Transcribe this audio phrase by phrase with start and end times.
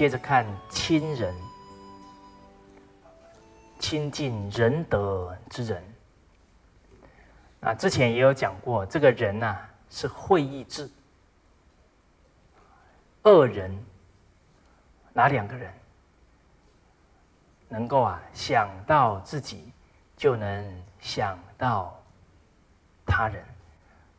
[0.00, 1.34] 接着看亲人，
[3.78, 5.84] 亲近仁德之人。
[7.60, 9.58] 啊，之前也有讲过，这个人呐
[9.90, 10.90] 是会意志，
[13.24, 13.78] 恶人
[15.12, 15.70] 哪两个人
[17.68, 19.70] 能够啊想到自己，
[20.16, 21.94] 就能想到
[23.04, 23.44] 他人，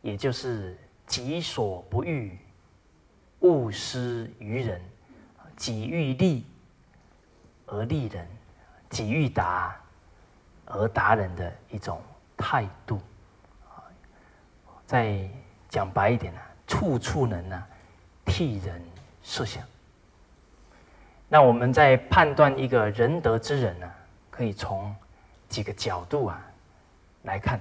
[0.03, 0.77] 也就是
[1.07, 2.37] 己所不欲，
[3.39, 4.79] 勿施于人。
[5.61, 6.43] 己欲立
[7.67, 8.27] 而立人，
[8.89, 9.79] 己欲达
[10.65, 12.01] 而达人的一种
[12.35, 12.99] 态度。
[14.87, 15.29] 再
[15.69, 17.63] 讲白一点呢，处处能呢
[18.25, 18.83] 替人
[19.21, 19.63] 设想。
[21.29, 23.91] 那我们在判断一个仁德之人呢，
[24.31, 24.95] 可以从
[25.47, 26.41] 几个角度啊
[27.21, 27.59] 来看。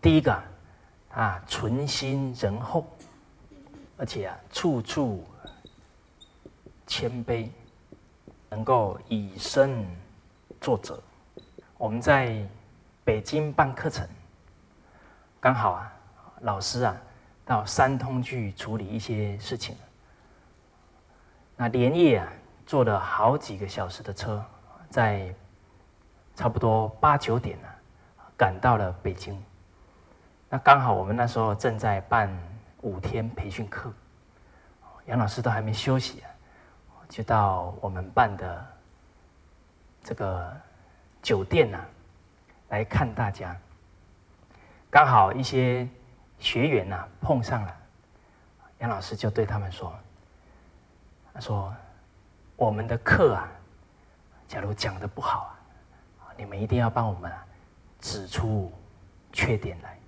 [0.00, 0.40] 第一个
[1.10, 2.86] 啊，存心仁厚，
[3.96, 5.26] 而且啊，处处。
[6.88, 7.48] 谦卑，
[8.48, 9.86] 能够以身
[10.58, 10.98] 作则。
[11.76, 12.42] 我们在
[13.04, 14.08] 北京办课程，
[15.38, 15.92] 刚好啊，
[16.40, 16.96] 老师啊
[17.44, 19.76] 到三通去处理一些事情。
[21.56, 22.32] 那连夜啊
[22.66, 24.42] 坐了好几个小时的车，
[24.88, 25.32] 在
[26.34, 27.68] 差不多八九点呢，
[28.34, 29.40] 赶到了北京。
[30.48, 32.34] 那刚好我们那时候正在办
[32.80, 33.92] 五天培训课，
[35.04, 36.30] 杨老师都还没休息啊。
[37.08, 38.66] 就到我们办的
[40.04, 40.54] 这个
[41.22, 41.78] 酒店呐，
[42.68, 43.56] 来看大家。
[44.90, 45.88] 刚好一些
[46.38, 47.76] 学员呐碰上了，
[48.78, 49.92] 杨老师就对他们说
[51.32, 51.74] ：“他说
[52.56, 53.48] 我们的课啊，
[54.46, 55.56] 假如讲的不好
[56.20, 57.46] 啊，你们一定要帮我们啊
[58.00, 58.70] 指出
[59.32, 59.98] 缺点来，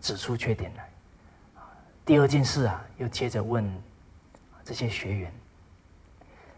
[0.00, 0.88] 指出缺点来。
[2.04, 3.64] 第二件事啊，又接着问。”
[4.68, 5.32] 这些学员，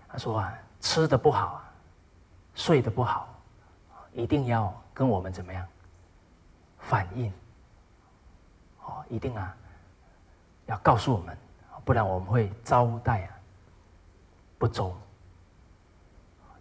[0.09, 1.63] 他说啊，吃的不好，
[2.57, 3.29] 睡得不好，
[4.13, 5.65] 一定要跟我们怎么样
[6.81, 7.33] 反映？
[8.83, 9.57] 哦，一定啊，
[10.67, 11.39] 要告诉我们，
[11.85, 13.39] 不然我们会招待啊
[14.59, 14.93] 不周。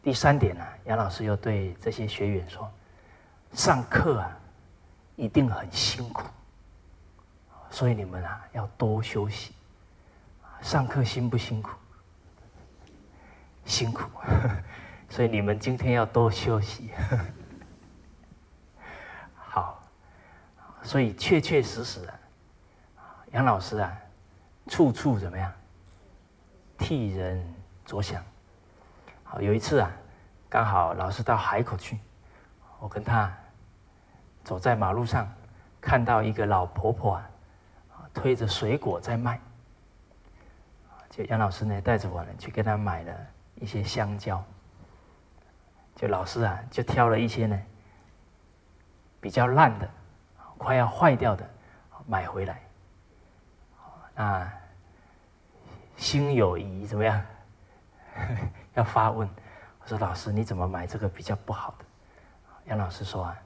[0.04, 2.72] 第三点呢，杨老师又对这些学员说，
[3.54, 4.38] 上课啊
[5.16, 6.28] 一定很辛苦，
[7.72, 9.56] 所以你们啊要多休息。
[10.62, 11.72] 上课辛不辛苦？
[13.66, 14.10] 辛苦，
[15.10, 16.92] 所以你们今天要多休息。
[19.36, 19.82] 好，
[20.82, 22.20] 所以确确实实啊，
[23.32, 23.96] 杨老师啊，
[24.68, 25.52] 处处怎么样？
[26.78, 27.44] 替人
[27.86, 28.24] 着想。
[29.24, 29.92] 好，有一次啊，
[30.50, 32.00] 刚好老师到海口去，
[32.80, 33.32] 我跟他
[34.44, 35.32] 走在马路上，
[35.80, 37.30] 看到一个老婆婆啊，
[38.14, 39.40] 推着水果在卖。
[41.10, 43.14] 就杨老师呢，带着我呢去给他买了
[43.56, 44.44] 一些香蕉。
[45.96, 47.62] 就老师啊，就挑了一些呢
[49.20, 49.90] 比较烂的、
[50.58, 51.50] 快要坏掉的
[52.06, 52.62] 买回来。
[54.16, 54.54] 啊，
[55.98, 57.22] 心有疑怎么样？
[58.76, 59.28] 要发问。
[59.82, 61.86] 我说老师，你怎么买这个比较不好的？
[62.66, 63.38] 杨老师说啊，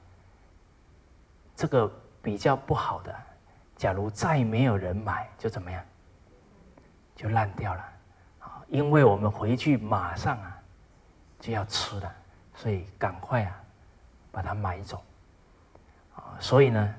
[1.56, 1.90] 这个
[2.22, 3.16] 比较不好的，
[3.76, 5.82] 假如再没有人买，就怎么样？
[7.14, 7.92] 就烂掉了，
[8.40, 8.62] 啊！
[8.68, 10.58] 因为我们回去马上啊
[11.38, 12.12] 就要吃了，
[12.56, 13.62] 所以赶快啊
[14.32, 15.00] 把它买走，
[16.16, 16.34] 啊！
[16.40, 16.94] 所以呢，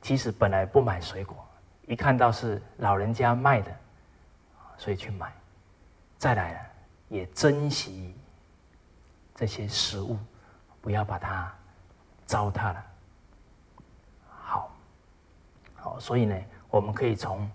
[0.00, 1.44] 其实本来不买水果，
[1.86, 3.76] 一看到是老人家卖的，
[4.76, 5.32] 所以去买。
[6.18, 6.60] 再来呢，
[7.08, 8.14] 也珍惜
[9.34, 10.16] 这些食物，
[10.80, 11.52] 不要把它
[12.26, 12.86] 糟蹋了。
[14.40, 14.70] 好，
[15.74, 16.40] 好，所以呢，
[16.70, 17.50] 我们可以从。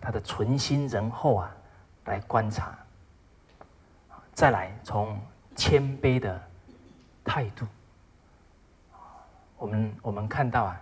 [0.00, 1.50] 他的存心仁厚啊，
[2.04, 2.78] 来观察，
[4.32, 5.20] 再来从
[5.56, 6.40] 谦卑的
[7.24, 7.66] 态度，
[9.56, 10.80] 我们我们看到啊，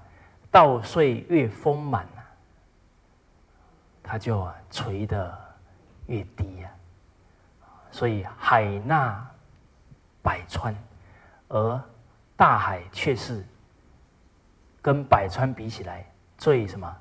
[0.50, 2.20] 稻穗越丰满啊，
[4.02, 5.36] 它就啊垂得
[6.06, 6.70] 越低呀，
[7.90, 9.26] 所以海纳
[10.22, 10.76] 百川，
[11.48, 11.80] 而
[12.36, 13.44] 大海却是
[14.82, 16.04] 跟百川比起来
[16.36, 16.96] 最什么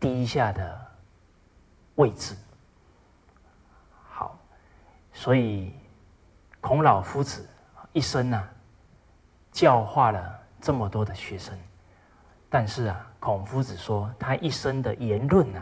[0.00, 0.87] 低下的。
[1.98, 2.36] 位置
[4.08, 4.38] 好，
[5.12, 5.72] 所以
[6.60, 7.48] 孔老夫子
[7.92, 8.48] 一生呢，
[9.50, 11.58] 教化了这么多的学生，
[12.48, 15.60] 但是啊，孔夫子说他一生的言论呢，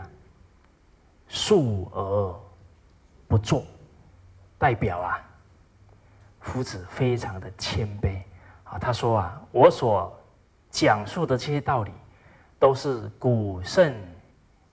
[1.27, 2.39] 述而
[3.27, 3.63] 不作，
[4.59, 5.19] 代表啊，
[6.39, 8.21] 夫子非常的谦卑
[8.63, 8.77] 啊。
[8.77, 10.15] 他说啊，我所
[10.69, 11.91] 讲述的这些道理，
[12.59, 13.91] 都是古圣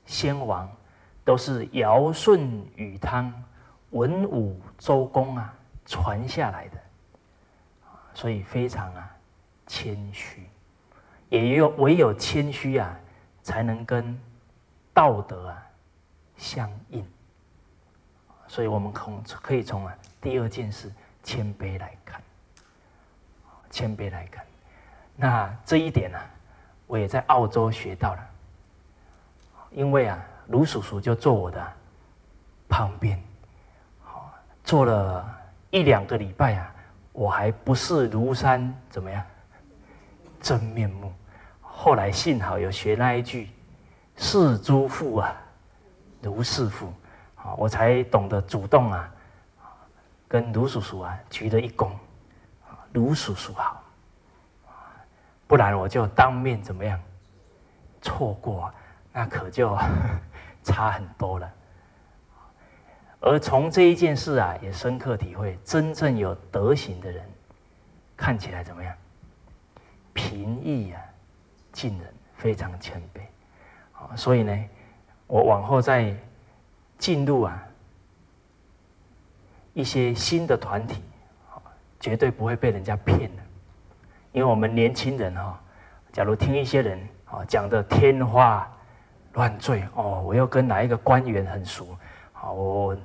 [0.05, 0.71] 先王，
[1.25, 3.33] 都是尧舜禹汤、
[3.91, 5.55] 文武周公啊
[5.87, 6.79] 传下来的，
[8.13, 9.11] 所以非常啊
[9.67, 10.47] 谦虚，
[11.31, 12.95] 也有唯有谦虚啊，
[13.43, 14.19] 才能跟
[14.93, 15.67] 道德啊
[16.37, 17.05] 相应。
[18.47, 20.93] 所以我们从可以从啊第二件事
[21.23, 22.23] 谦卑来看，
[23.71, 24.45] 谦卑来看。
[25.17, 26.19] 那这一点呢，
[26.87, 28.31] 我也在澳洲学到了。
[29.71, 31.73] 因为啊，卢叔叔就坐我的
[32.69, 33.23] 旁边，
[34.03, 34.33] 好，
[34.63, 35.25] 坐了
[35.71, 36.75] 一两个礼拜啊，
[37.13, 39.23] 我还不是庐山怎么样
[40.41, 41.13] 真面目。
[41.61, 43.51] 后来幸好有学那一句
[44.17, 45.35] “是诸父啊，
[46.21, 46.93] 如是父”，
[47.35, 49.11] 好，我才懂得主动啊，
[50.29, 51.91] 跟卢叔叔啊鞠了一躬，
[52.93, 53.83] 卢叔叔好。
[55.47, 56.99] 不然我就当面怎么样？
[58.01, 58.73] 错过，
[59.13, 59.77] 那可就
[60.65, 61.49] 差很多了。
[63.21, 67.25] 而从这一件事啊，也深刻体会，真正有德行的人，
[68.17, 68.93] 看起来怎么样？
[70.13, 71.01] 平易啊，
[71.73, 74.17] 近人，非常谦卑。
[74.17, 74.65] 所以呢，
[75.27, 76.15] 我往后再
[76.99, 77.63] 进入啊
[79.73, 81.03] 一些新的团体，
[81.99, 83.43] 绝对不会被人家骗的。
[84.33, 85.59] 因为我们年轻人哈，
[86.13, 88.71] 假如听一些人啊讲的天花
[89.35, 91.97] 乱坠哦，我又跟哪一个官员很熟，
[92.33, 92.97] 啊，我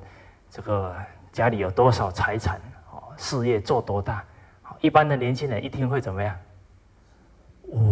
[0.50, 0.96] 这个
[1.32, 2.60] 家里有多少财产，
[2.92, 4.24] 哦，事业做多大，
[4.80, 6.36] 一般的年轻人一听会怎么样？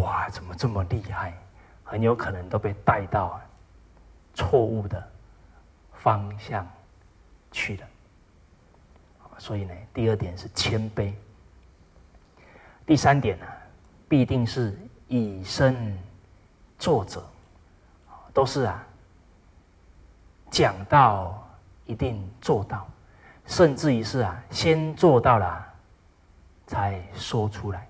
[0.01, 1.33] 哇，怎么这么厉害？
[1.83, 3.39] 很有可能都被带到
[4.33, 5.01] 错误的
[5.93, 6.67] 方向
[7.51, 7.87] 去了。
[9.37, 11.13] 所以呢，第二点是谦卑。
[12.85, 13.45] 第三点呢，
[14.09, 15.97] 必定是以身
[16.79, 17.23] 作则，
[18.37, 18.85] 都是啊，
[20.51, 21.43] 讲到
[21.85, 22.87] 一定做到，
[23.47, 25.65] 甚至于是啊，先做到了
[26.67, 27.87] 才说出来。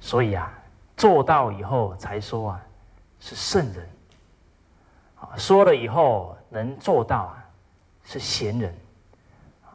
[0.00, 0.50] 所以啊，
[0.96, 2.60] 做到以后才说啊，
[3.20, 3.84] 是圣人；
[5.36, 7.44] 说了以后能做到啊，
[8.04, 8.72] 是贤人；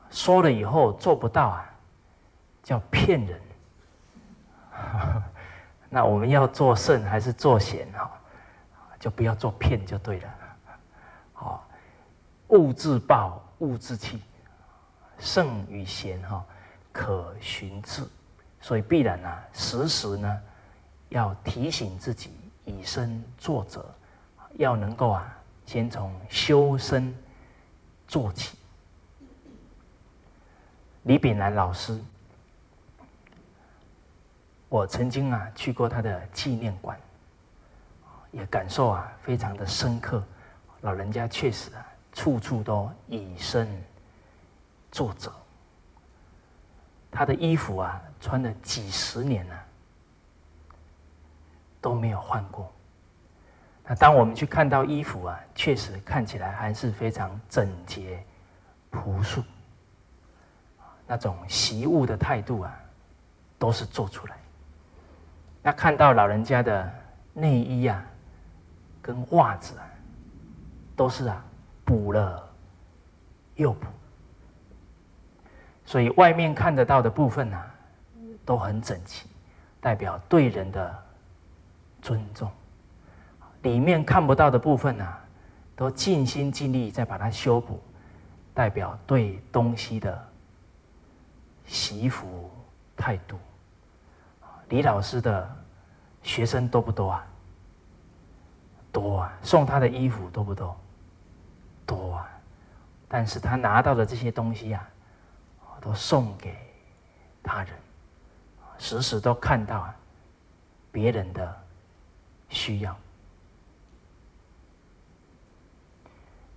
[0.09, 1.65] 说了以后做不到啊。
[2.63, 3.39] 叫骗人，
[5.87, 8.18] 那我们要做圣还是做贤哈？
[8.99, 10.29] 就不要做骗就对了。
[11.33, 11.67] 好，
[12.49, 14.21] 物自暴，物自弃，
[15.17, 16.45] 圣与贤哈
[16.91, 18.03] 可循志，
[18.59, 20.41] 所以必然呢，时时呢
[21.09, 22.31] 要提醒自己
[22.65, 23.85] 以身作则，
[24.55, 27.15] 要能够啊，先从修身
[28.07, 28.57] 做起。
[31.03, 31.99] 李炳南老师。
[34.71, 36.95] 我曾经啊去过他的纪念馆，
[38.31, 40.23] 也感受啊非常的深刻。
[40.81, 43.67] 老人家确实啊处处都以身
[44.91, 45.31] 作则，
[47.11, 49.55] 他的衣服啊穿了几十年了
[51.81, 52.71] 都没有换过。
[53.83, 58.23] 那当我们去看到衣服啊，确实看起来还是非常整洁
[58.89, 59.43] 朴素，
[61.07, 62.79] 那种习物的态度啊
[63.57, 64.37] 都是做出来。
[65.61, 66.91] 那看到老人家的
[67.33, 68.05] 内衣啊，
[69.09, 69.73] 跟袜子，
[70.95, 71.43] 都是啊
[71.83, 72.47] 补了
[73.55, 73.87] 又补，
[75.83, 77.65] 所以外面看得到的部分啊，
[78.45, 79.27] 都很整齐，
[79.81, 81.03] 代表对人的
[82.03, 82.47] 尊重；
[83.63, 85.19] 里面看不到的部分啊，
[85.75, 87.81] 都尽心尽力在把它修补，
[88.53, 90.23] 代表对东西的
[91.65, 92.47] 惜福
[92.95, 93.39] 态度。
[94.67, 95.49] 李老师的
[96.21, 97.25] 学生多不多啊？
[98.91, 99.33] 多啊！
[99.41, 100.75] 送他的衣服多不多？
[101.85, 102.29] 多啊！
[103.07, 104.87] 但是他拿到的这些东西啊，
[105.81, 106.55] 都送给
[107.43, 107.73] 他人，
[108.77, 109.95] 时时都看到啊
[110.91, 111.61] 别人的
[112.49, 112.95] 需要。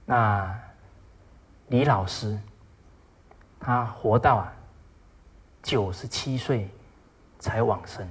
[0.05, 0.59] 那
[1.69, 2.39] 李老师，
[3.59, 4.53] 他活到啊
[5.63, 6.69] 九十七岁。
[7.43, 8.09] 才往生，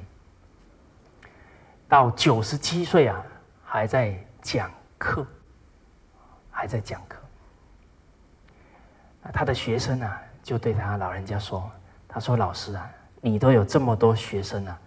[1.87, 3.25] 到九十七岁啊，
[3.73, 5.25] 还在讲课，
[6.51, 7.21] 还在讲课。
[9.31, 11.71] 他的学生啊，就对他老人家说
[12.05, 14.77] ：“他说老师啊，你都有这么多学生啊，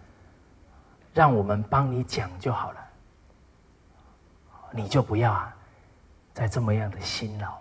[1.15, 2.87] 让我们帮你讲就好了，
[4.71, 5.57] 你就不要啊，
[6.35, 7.57] 再这么样的辛劳，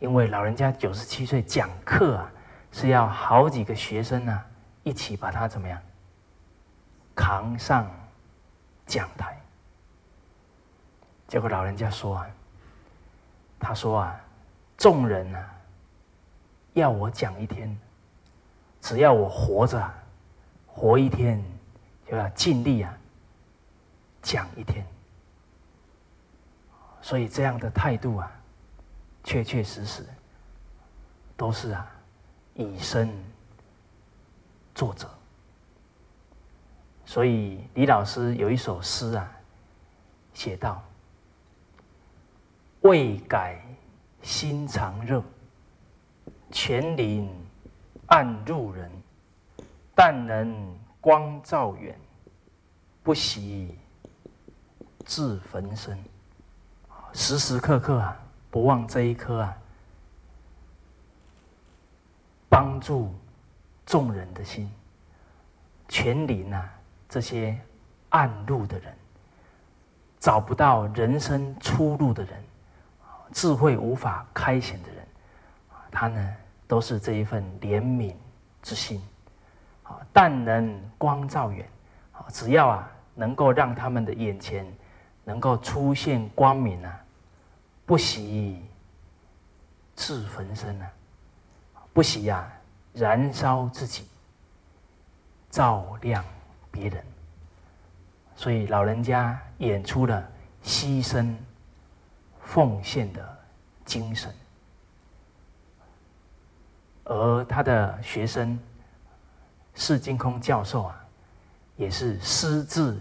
[0.00, 2.32] 因为老人家九十七岁讲课啊，
[2.70, 4.44] 是要好几个学生呢。”
[4.84, 5.78] 一起把他怎么样
[7.14, 7.86] 扛上
[8.86, 9.38] 讲台。
[11.32, 12.26] 结果老人家说啊，
[13.58, 14.20] 他说啊，
[14.76, 15.54] 众人啊，
[16.74, 17.74] 要我讲一天，
[18.82, 19.90] 只要我活着，
[20.66, 21.42] 活一天，
[22.06, 22.94] 就要尽力啊，
[24.20, 24.86] 讲一天。
[27.00, 28.30] 所以这样的态度啊，
[29.24, 30.04] 确确实实
[31.34, 31.90] 都是啊，
[32.52, 33.08] 以身
[34.74, 35.08] 作则。
[37.06, 39.32] 所以李老师有一首诗啊，
[40.34, 40.84] 写道。
[42.82, 43.60] 未改
[44.22, 45.22] 心常热，
[46.50, 47.28] 泉林
[48.06, 48.90] 暗入人。
[49.94, 51.96] 但能光照远，
[53.02, 53.76] 不惜
[55.04, 55.96] 自焚身。
[57.12, 58.16] 时时刻刻啊，
[58.50, 59.56] 不忘这一颗啊，
[62.48, 63.14] 帮助
[63.84, 64.68] 众人的心。
[65.88, 66.72] 全林啊，
[67.08, 67.56] 这些
[68.08, 68.96] 暗路的人，
[70.18, 72.42] 找不到人生出路的人。
[73.32, 75.06] 智慧无法开显的人，
[75.90, 76.36] 他呢
[76.66, 78.14] 都是这一份怜悯
[78.62, 79.02] 之心，
[79.82, 81.66] 啊，但能光照远，
[82.12, 84.66] 啊，只要啊能够让他们的眼前
[85.24, 87.00] 能够出现光明啊，
[87.86, 88.64] 不惜
[89.94, 90.90] 自焚身啊，
[91.92, 92.50] 不惜呀
[92.92, 94.06] 燃烧自己，
[95.50, 96.24] 照亮
[96.70, 97.04] 别人，
[98.36, 100.22] 所以老人家演出了
[100.62, 101.34] 牺牲。
[102.52, 103.38] 奉献的
[103.82, 104.30] 精神，
[107.04, 108.60] 而他的学生
[109.74, 111.02] 释金空教授啊，
[111.76, 113.00] 也是师志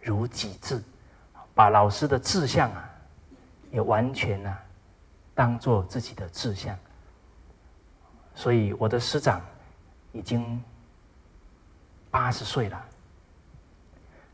[0.00, 0.80] 如己志，
[1.56, 2.88] 把老师的志向啊，
[3.72, 4.56] 也完全啊，
[5.34, 6.78] 当做自己的志向。
[8.32, 9.40] 所以我的师长
[10.12, 10.62] 已经
[12.12, 12.84] 八十岁了，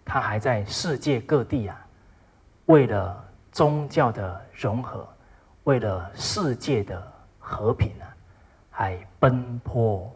[0.04, 1.86] 他还在世界各地啊，
[2.66, 3.23] 为了。
[3.54, 5.08] 宗教的融合，
[5.62, 7.00] 为了世界的
[7.38, 8.10] 和平啊，
[8.68, 10.12] 还奔波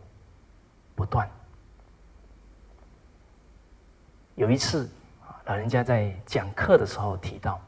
[0.97, 1.31] 不断。
[4.35, 4.91] 有一次，
[5.45, 7.61] 老人家在讲课的时候提到，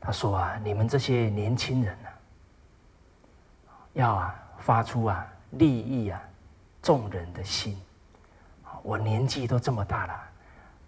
[0.00, 2.10] 他说啊：“你们这些年轻人啊，
[3.92, 6.20] 要啊发出啊利益啊
[6.82, 7.80] 众人的心。
[8.82, 10.20] 我年纪都这么大了，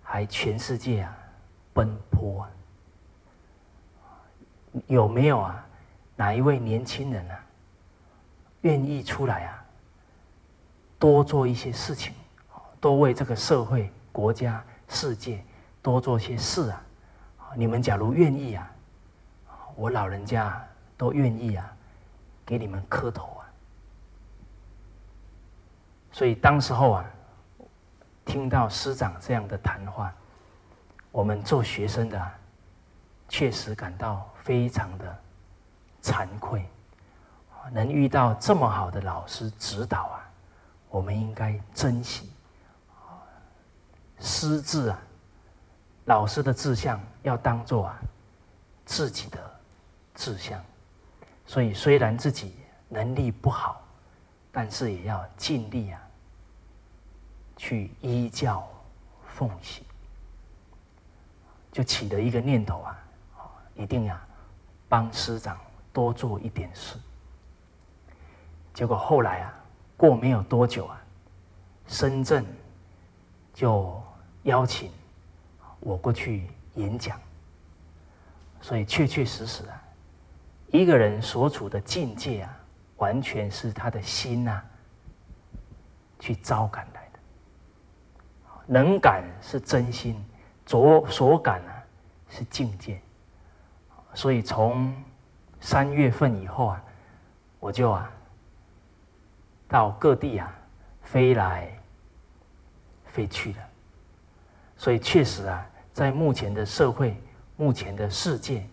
[0.03, 1.17] 还全世界啊
[1.73, 2.45] 奔波。”
[4.87, 5.67] 有没有啊？
[6.17, 7.45] 哪一位年轻人啊，
[8.61, 9.65] 愿意出来啊，
[10.99, 12.15] 多做一些事情，
[12.81, 15.45] 多为这个社会、国家、世界
[15.83, 16.83] 多做些事啊？
[17.55, 18.71] 你们假如愿意啊，
[19.75, 20.63] 我老人家
[20.97, 21.71] 都愿意啊，
[22.47, 23.43] 给你们磕头啊。
[26.13, 27.05] 所以当时候啊，
[28.25, 30.13] 听到师长这样的谈话，
[31.11, 32.33] 我们做学生的。
[33.29, 35.19] 确实感到非常的
[36.03, 36.69] 惭愧，
[37.71, 40.19] 能遇到这么好的老师指导啊，
[40.91, 42.33] 我们应该珍惜。
[44.19, 44.99] 师志啊，
[46.07, 47.97] 老师的志向要当做啊
[48.85, 49.39] 自己的
[50.13, 50.61] 志向，
[51.47, 52.57] 所以虽然自己
[52.89, 53.81] 能力不好，
[54.51, 56.01] 但是也要尽力啊
[57.57, 58.69] 去依教
[59.25, 59.85] 奉行，
[61.71, 62.99] 就起了一个念头啊。
[63.75, 64.21] 一定呀，
[64.93, 65.59] 帮师长
[65.91, 66.99] 多做一点事。
[68.75, 69.55] 结果后来啊，
[69.97, 71.03] 过没有多久啊，
[71.87, 72.45] 深圳
[73.55, 73.99] 就
[74.43, 74.91] 邀请
[75.81, 77.19] 我过去演讲。
[78.61, 79.83] 所以确确实实啊，
[80.67, 82.55] 一个人所处的境界啊，
[82.99, 84.63] 完全是他的心呐
[86.21, 87.19] 去招感来的。
[88.67, 90.23] 能感是真心，
[90.67, 91.83] 所所感啊
[92.29, 93.01] 是境界。
[94.15, 94.93] 所以从
[95.61, 96.85] 三月份以后啊，
[97.61, 98.11] 我就啊
[99.69, 100.53] 到各地啊
[101.03, 101.69] 飞来
[103.07, 103.61] 飞去的。
[104.77, 107.17] 所以确实啊，在目前的社会、
[107.57, 108.67] 目前的世界，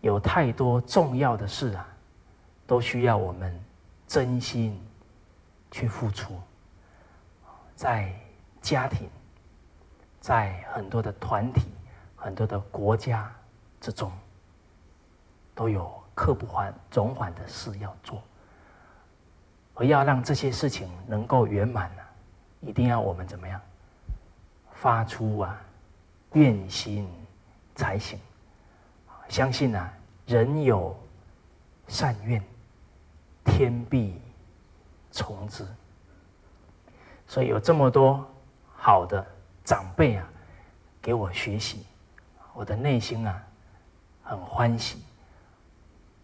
[0.00, 1.88] 有太多重要的事啊，
[2.66, 3.58] 都需要我们
[4.06, 4.80] 真心
[5.70, 6.38] 去付出。
[7.74, 8.14] 在
[8.60, 9.08] 家庭，
[10.20, 11.62] 在很多的团体、
[12.14, 13.32] 很多的国家
[13.80, 14.12] 之中。
[15.54, 18.22] 都有刻不还总缓的事要做，
[19.74, 22.02] 而要让这些事情能够圆满呢，
[22.60, 23.60] 一定要我们怎么样
[24.72, 25.60] 发出啊
[26.32, 27.08] 愿心
[27.74, 28.18] 才行。
[29.28, 29.92] 相信啊，
[30.26, 30.94] 人有
[31.88, 32.42] 善愿，
[33.44, 34.20] 天必
[35.10, 35.66] 从之。
[37.26, 38.24] 所以有这么多
[38.76, 39.24] 好的
[39.64, 40.28] 长辈啊
[41.00, 41.86] 给我学习，
[42.52, 43.42] 我的内心啊
[44.22, 45.02] 很欢喜，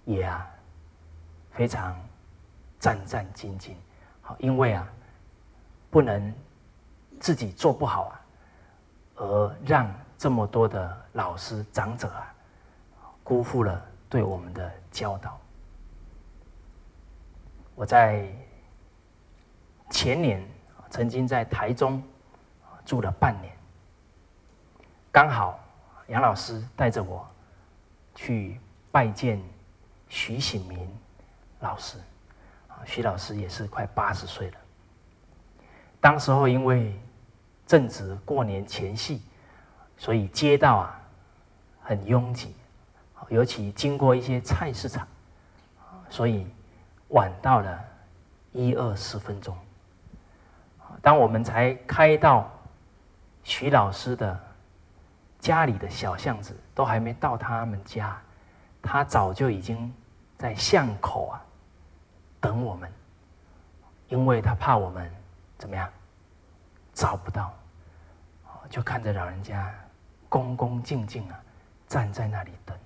[0.04, 0.48] 也啊
[1.52, 1.98] 非常
[2.78, 3.72] 战战兢兢。
[4.20, 4.88] 好，因为啊
[5.90, 6.34] 不能
[7.18, 8.20] 自己做不好啊，
[9.16, 12.34] 而让这么多的老师长者啊
[13.24, 15.38] 辜负了对我们的教导。
[17.74, 18.28] 我在
[19.90, 20.46] 前年
[20.90, 22.02] 曾经在台中
[22.84, 23.56] 住了半年，
[25.10, 25.58] 刚好
[26.08, 27.26] 杨老师带着我
[28.14, 29.40] 去拜见
[30.10, 30.86] 徐醒民
[31.60, 31.96] 老师，
[32.84, 34.58] 徐老师也是快八十岁了。
[35.98, 36.94] 当时候因为
[37.66, 39.22] 正值过年前夕，
[39.96, 41.00] 所以街道啊
[41.80, 42.54] 很拥挤，
[43.30, 45.08] 尤其经过一些菜市场，
[46.10, 46.46] 所以。
[47.12, 47.84] 晚到了
[48.52, 49.58] 一二十分钟，
[51.02, 52.48] 当我们才开到
[53.42, 54.40] 徐老师的
[55.40, 58.16] 家里的小巷子，都还没到他们家，
[58.80, 59.92] 他早就已经
[60.40, 61.44] 在巷口啊
[62.40, 62.90] 等我们，
[64.08, 65.12] 因为他怕我们
[65.58, 65.86] 怎么样
[66.94, 67.52] 找不到，
[68.70, 69.70] 就看着老人家
[70.30, 71.38] 恭恭敬敬啊
[71.86, 72.78] 站在那里等，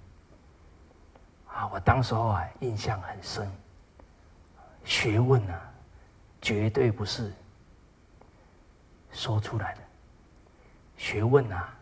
[1.47, 3.49] 啊，我当时候啊印象很深。
[4.85, 5.73] 学问啊，
[6.43, 7.33] 绝对不是
[9.13, 9.81] 说出来的。
[10.97, 11.73] 学问啊，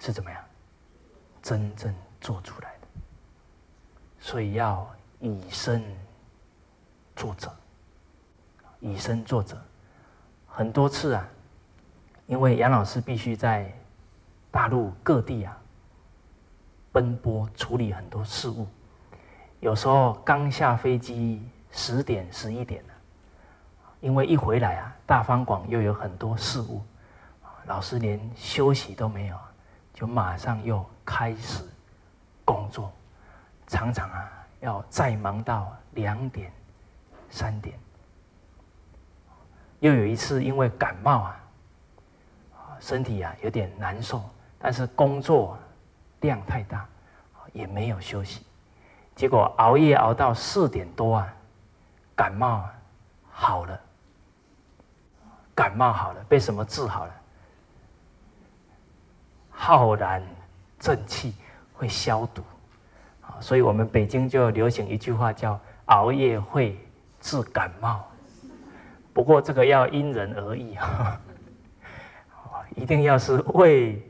[0.00, 0.44] 是怎么样
[1.40, 2.77] 真正做出来的？
[4.28, 4.86] 所以要
[5.20, 5.82] 以身
[7.16, 7.50] 作则，
[8.78, 9.56] 以身作则。
[10.46, 11.26] 很多次啊，
[12.26, 13.72] 因为杨老师必须在
[14.50, 15.58] 大陆各地啊
[16.92, 18.66] 奔波处理很多事务。
[19.60, 22.90] 有时候刚下飞机，十点十一点了，
[24.00, 26.82] 因为一回来啊，大方广又有很多事务，
[27.64, 29.36] 老师连休息都没有，
[29.94, 31.64] 就马上又开始
[32.44, 32.92] 工作，
[33.68, 34.28] 常常啊
[34.60, 36.50] 要再忙到两点、
[37.30, 37.78] 三点。
[39.78, 41.40] 又有一次因为感冒啊，
[42.80, 44.20] 身体啊有点难受，
[44.58, 45.56] 但是工作
[46.20, 46.84] 量太大，
[47.52, 48.44] 也没有休息。
[49.14, 51.34] 结果熬夜熬到四点多啊，
[52.16, 52.68] 感冒
[53.30, 53.80] 好了，
[55.54, 57.14] 感冒好了，被什么治好了？
[59.50, 60.22] 浩然
[60.78, 61.34] 正气
[61.72, 62.42] 会消毒，
[63.40, 66.78] 所以我们北京就流行一句话叫“熬夜会
[67.20, 68.04] 治感冒”，
[69.12, 71.20] 不过这个要因人而异啊，
[72.76, 74.02] 一定要是为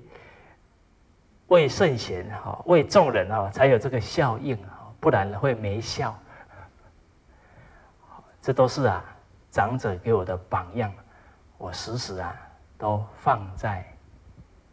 [1.49, 4.75] 为圣贤哈，为众人啊，才有这个效应啊。
[5.01, 6.19] 不然会没效。
[8.43, 9.05] 这都是啊，
[9.49, 10.93] 长者给我的榜样，
[11.57, 12.35] 我时时啊
[12.77, 13.87] 都放在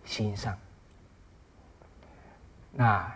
[0.04, 0.58] 心上。
[2.72, 3.10] 那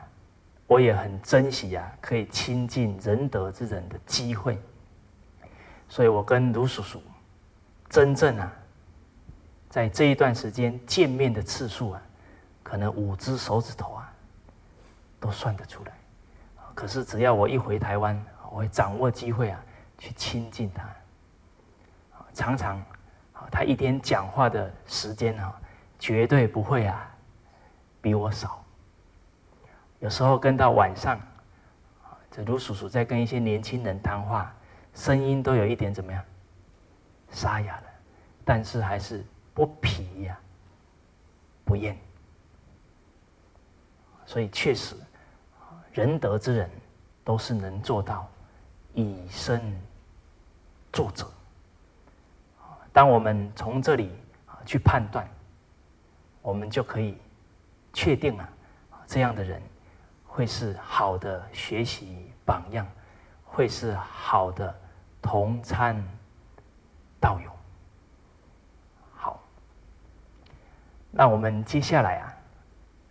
[0.70, 4.62] 我也很珍惜啊，可以亲近仁德之人的机会。
[5.88, 7.02] 所以我跟卢叔叔
[7.90, 8.54] 真正啊，
[9.68, 12.02] 在这一段时间见面的次数啊，
[12.62, 14.14] 可能五只手指头啊
[15.20, 15.92] 都算得出来。
[16.76, 19.60] 可是只要我一回台湾，我会掌握机会啊，
[19.98, 20.88] 去亲近他。
[22.32, 22.80] 常常，
[23.50, 25.60] 他一天讲话的时间啊，
[25.98, 27.12] 绝对不会啊
[28.02, 28.59] 比我少。
[30.00, 31.20] 有时候跟到晚上，
[32.32, 34.54] 这卢叔叔在跟一些年轻人谈话，
[34.94, 36.24] 声音都有一点怎么样
[37.32, 37.84] 沙哑了，
[38.46, 40.40] 但是还是不疲呀，
[41.66, 41.98] 不厌。
[44.26, 44.96] 所以确实。
[45.92, 46.70] 仁德之人，
[47.24, 48.30] 都是能做到
[48.94, 49.60] 以身
[50.94, 51.28] 作则。
[52.94, 54.12] 当我们从这里
[54.46, 55.28] 啊去判断，
[56.44, 57.18] 我们就可以
[57.92, 58.48] 确定啊，
[59.08, 59.60] 这样的人
[60.40, 62.88] 会是好的学习榜样，
[63.44, 64.74] 会是好的
[65.22, 66.02] 同参
[67.20, 67.52] 道友。
[69.14, 69.44] 好，
[71.12, 72.34] 那我们接下来啊，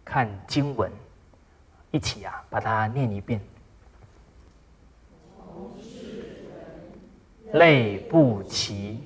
[0.06, 0.90] 看经文。
[1.90, 3.38] 一起啊，把它念一遍。
[7.52, 9.02] 类不齐，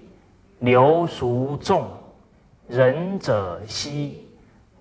[0.60, 1.90] 流俗众，
[2.68, 4.28] 仁者稀。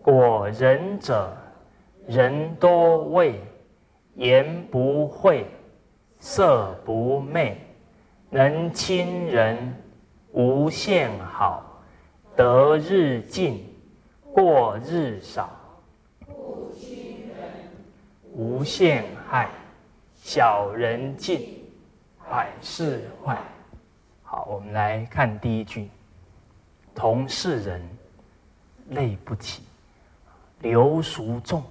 [0.04, 1.36] 果仁者，
[2.08, 3.40] 人多畏，
[4.16, 5.46] 言不讳，
[6.20, 7.58] 色不昧，
[8.30, 9.76] 能亲人，
[10.32, 11.82] 无限好，
[12.36, 13.64] 得日进，
[14.34, 15.50] 过日少。
[18.34, 19.50] 无限害，
[20.16, 21.64] 小人尽，
[22.30, 23.38] 百事坏。
[24.24, 25.90] 好，我们来看第一句：
[26.96, 27.82] 同是人
[28.90, 29.64] 泪不起，
[30.62, 31.62] 流俗众，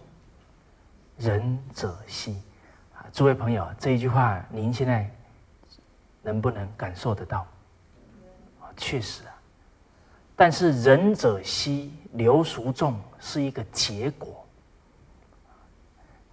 [1.20, 2.42] 仁者稀。
[2.94, 5.09] 啊，诸位朋友，这一句话您现在
[6.22, 7.46] 能不能感受得到？
[8.76, 9.35] 确实啊。
[10.35, 14.46] 但是仁者稀，流俗众是一个结果。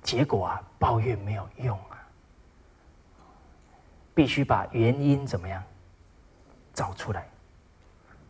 [0.02, 2.00] 结果啊，抱怨没有用啊，
[4.16, 5.62] 必须把原因怎么样
[6.74, 7.28] 找出来。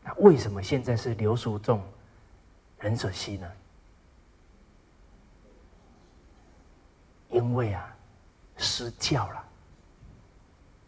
[0.03, 1.79] 那为什么现在是流俗众？
[2.79, 3.51] 仁者稀呢？
[7.29, 7.95] 因为啊，
[8.57, 9.43] 失教了，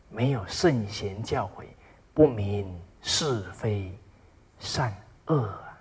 [0.10, 1.66] 没有圣贤教诲，
[2.14, 3.98] 不明是非
[4.60, 4.96] 善
[5.28, 5.78] 恶啊。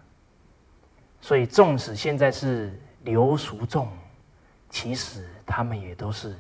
[1.21, 3.89] 所以，纵使现在是流俗众，
[4.71, 6.37] 其实他们也都是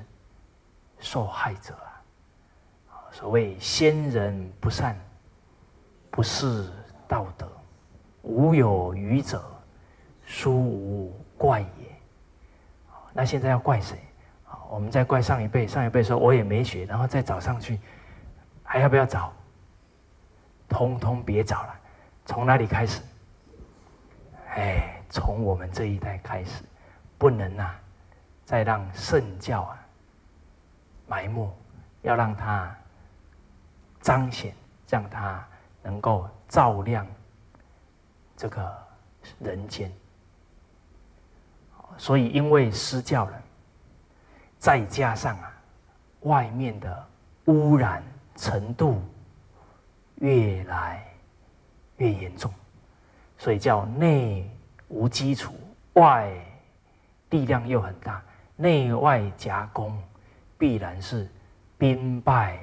[0.99, 3.09] 受害者啊。
[3.13, 4.99] 所谓先人不善，
[6.11, 6.71] 不是
[7.07, 7.51] 道德，
[8.23, 9.45] 无有愚者。
[10.31, 12.01] 殊无怪也。
[13.15, 13.99] 那现在要怪谁？
[14.71, 15.67] 我们再怪上一辈。
[15.67, 17.81] 上一辈说我也没学，然后再找上去，
[18.63, 19.33] 还要不要找？
[20.69, 21.75] 通通别找了。
[22.27, 23.01] 从哪里开始？
[24.55, 26.63] 哎，从我们这一代开始，
[27.17, 27.75] 不能啊，
[28.45, 29.79] 再让圣教啊
[31.07, 31.51] 埋没，
[32.03, 32.77] 要让它
[34.01, 34.55] 彰显，
[34.89, 35.43] 让它
[35.83, 37.07] 能够照亮
[38.37, 38.87] 这个
[39.39, 39.91] 人间。
[41.97, 43.43] 所以，因为失教了，
[44.59, 45.53] 再加上啊，
[46.21, 47.07] 外面的
[47.45, 48.03] 污染
[48.35, 49.01] 程度
[50.17, 51.05] 越来
[51.97, 52.53] 越严重，
[53.37, 54.51] 所以叫内
[54.89, 55.55] 无基础，
[55.95, 56.33] 外
[57.31, 58.23] 力量又很大，
[58.57, 59.97] 内外夹攻，
[60.59, 61.29] 必然是
[61.77, 62.59] 兵败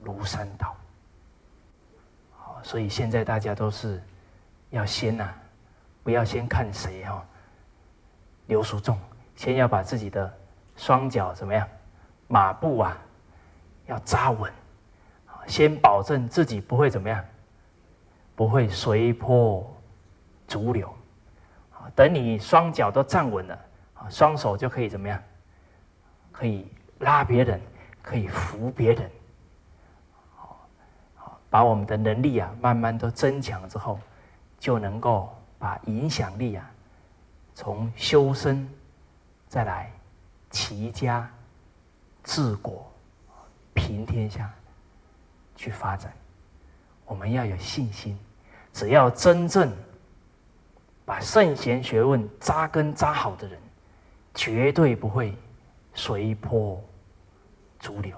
[0.00, 0.76] 如山倒。
[2.36, 4.02] 好，所以现在大家都是
[4.70, 5.32] 要先呐，
[6.02, 7.24] 不要先看谁哈。
[8.46, 8.98] 流俗重，
[9.34, 10.32] 先要把自己的
[10.82, 11.64] 双脚怎么样？
[12.26, 12.98] 马步啊，
[13.86, 14.52] 要扎稳，
[15.46, 17.24] 先保证自己不会怎么样，
[18.34, 19.64] 不会随波
[20.48, 20.92] 逐流。
[21.94, 23.54] 等你双脚都站稳了，
[23.94, 25.22] 啊，双手就可以怎么样？
[26.32, 26.66] 可以
[26.98, 27.60] 拉别人，
[28.02, 29.08] 可以扶别人。
[30.34, 30.68] 好，
[31.48, 34.00] 把我们的能力啊，慢慢都增强之后，
[34.58, 36.68] 就能够把影响力啊。
[37.54, 38.68] 从修身，
[39.46, 39.88] 再来
[40.52, 41.28] 齐家、
[42.22, 42.88] 治国、
[43.74, 44.48] 平天下，
[45.56, 46.12] 去发展。
[47.04, 48.16] 我们要有信心，
[48.72, 49.72] 只要真正
[51.04, 53.58] 把圣贤学问扎根扎好的人，
[54.32, 55.34] 绝对不会
[55.92, 56.80] 随波
[57.80, 58.16] 逐流。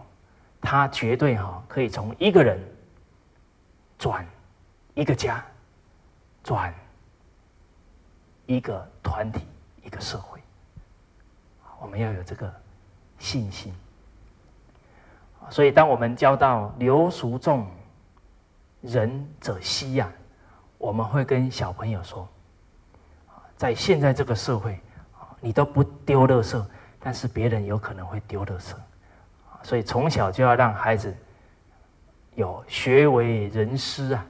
[0.61, 2.61] 他绝对哈可以从一个人
[3.97, 4.27] 转
[4.93, 5.43] 一个家，
[6.43, 6.75] 转。
[8.47, 9.41] 一个团体，
[9.83, 10.34] 一个社会，
[11.85, 12.51] 我们要有这个
[13.19, 13.75] 信心。
[15.51, 17.67] 所以，当我们教到流俗众，
[18.81, 20.11] 仁者稀呀，
[20.79, 22.27] 我们会跟小朋友说：
[23.55, 24.81] 在现在这个社会，
[25.41, 26.65] 你都不丢垃圾，
[26.99, 28.73] 但是别人有可能会丢垃圾。
[29.63, 31.15] 所以，从小就要让孩子
[32.35, 34.27] 有学为人师啊，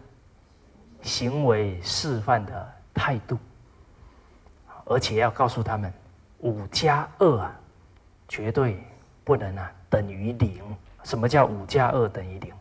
[1.02, 3.38] 行为示范的态度。
[4.86, 5.92] 而且要告诉他们，
[6.44, 7.58] 五加二啊，
[8.28, 8.76] 绝对
[9.24, 10.62] 不能啊等于零。
[11.02, 12.52] 什么叫五加二等于零？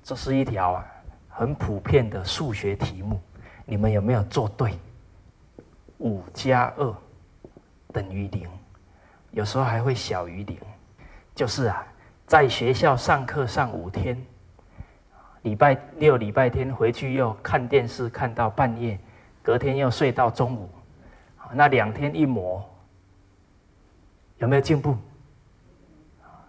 [0.00, 0.86] 这是一条啊
[1.28, 3.20] 很普遍的数学题目，
[3.66, 4.78] 你们有没有做对？
[5.98, 6.94] 五加二
[7.92, 8.48] 等于零，
[9.32, 10.56] 有时候还会小于零。
[11.34, 11.84] 就是啊，
[12.28, 14.16] 在学校上课上五天，
[15.42, 18.96] 礼拜六、礼拜天回去又看电视看到半夜，
[19.42, 20.70] 隔天又睡到中午。
[21.52, 22.64] 那两天一磨，
[24.42, 24.96] 有没有进步？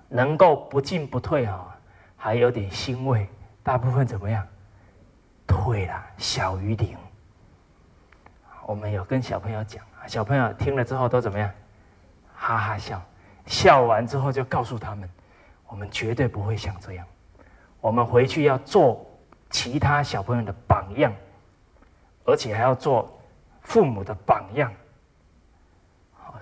[0.10, 1.77] 能够不进不退哈，
[2.17, 3.29] 还有点欣慰。
[3.62, 4.45] 大部分怎么样？
[5.45, 6.97] 退了，小于零。
[8.65, 11.51] 我们有跟小朋友讲，小朋友听了之后都怎么样？
[12.34, 12.99] 哈哈笑，
[13.45, 15.08] 笑完之后就告诉他们，
[15.67, 17.06] 我们绝对不会像这样。
[17.79, 19.06] 我们回去要做
[19.51, 21.13] 其他小朋友的榜样，
[22.25, 23.08] 而且还要做
[23.62, 24.73] 父母的榜样。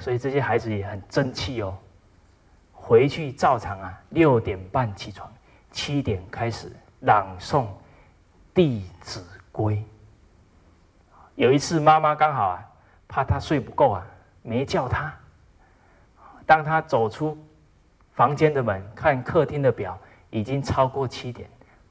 [0.02, 1.78] 所以这些孩子也很争气哦，
[2.74, 5.32] 回去照常啊，六点半起床，
[5.70, 7.66] 七点开始朗诵
[8.52, 9.76] 《弟子规》。
[11.36, 12.68] 有一次妈妈刚好啊，
[13.08, 14.04] 怕他睡不够啊，
[14.42, 15.14] 没叫他。
[16.48, 17.38] 当他走出
[18.14, 19.96] 房间的门，看客厅的表，
[20.32, 21.48] 已经超过七点，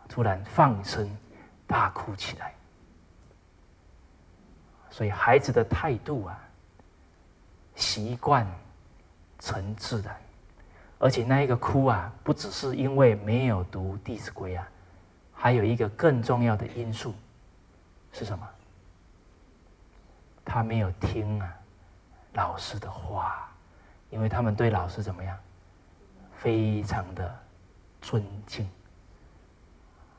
[0.09, 1.09] 突然放声
[1.65, 2.53] 大哭起来。
[4.91, 6.37] 所以孩子的态度啊，
[7.75, 8.47] 习惯
[9.39, 10.15] 成自然，
[10.99, 14.69] 而且那一个哭啊，不只是因为没有读《弟子规》啊，
[15.33, 17.15] 还有一个更重要的因素
[18.13, 18.49] 是什么？
[20.45, 21.55] 他没有听啊
[22.35, 23.51] 老师的话，
[24.11, 25.39] 因为他们对老师怎么样？
[26.39, 27.39] 非常的
[28.01, 28.69] 尊敬。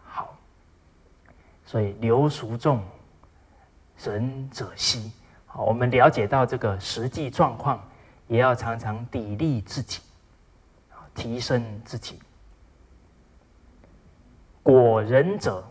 [0.06, 0.36] 好，
[1.66, 2.84] 所以刘叔仲。
[4.04, 5.12] 仁者兮，
[5.56, 7.82] 我们了解到这个实际状况，
[8.28, 10.02] 也要常常砥砺自己，
[11.14, 12.20] 提升自己。
[14.64, 15.64] 果仁者，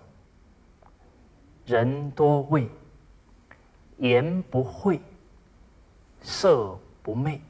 [1.65, 2.69] 人多畏，
[3.99, 5.01] 言不讳，
[6.23, 7.41] 色不昧。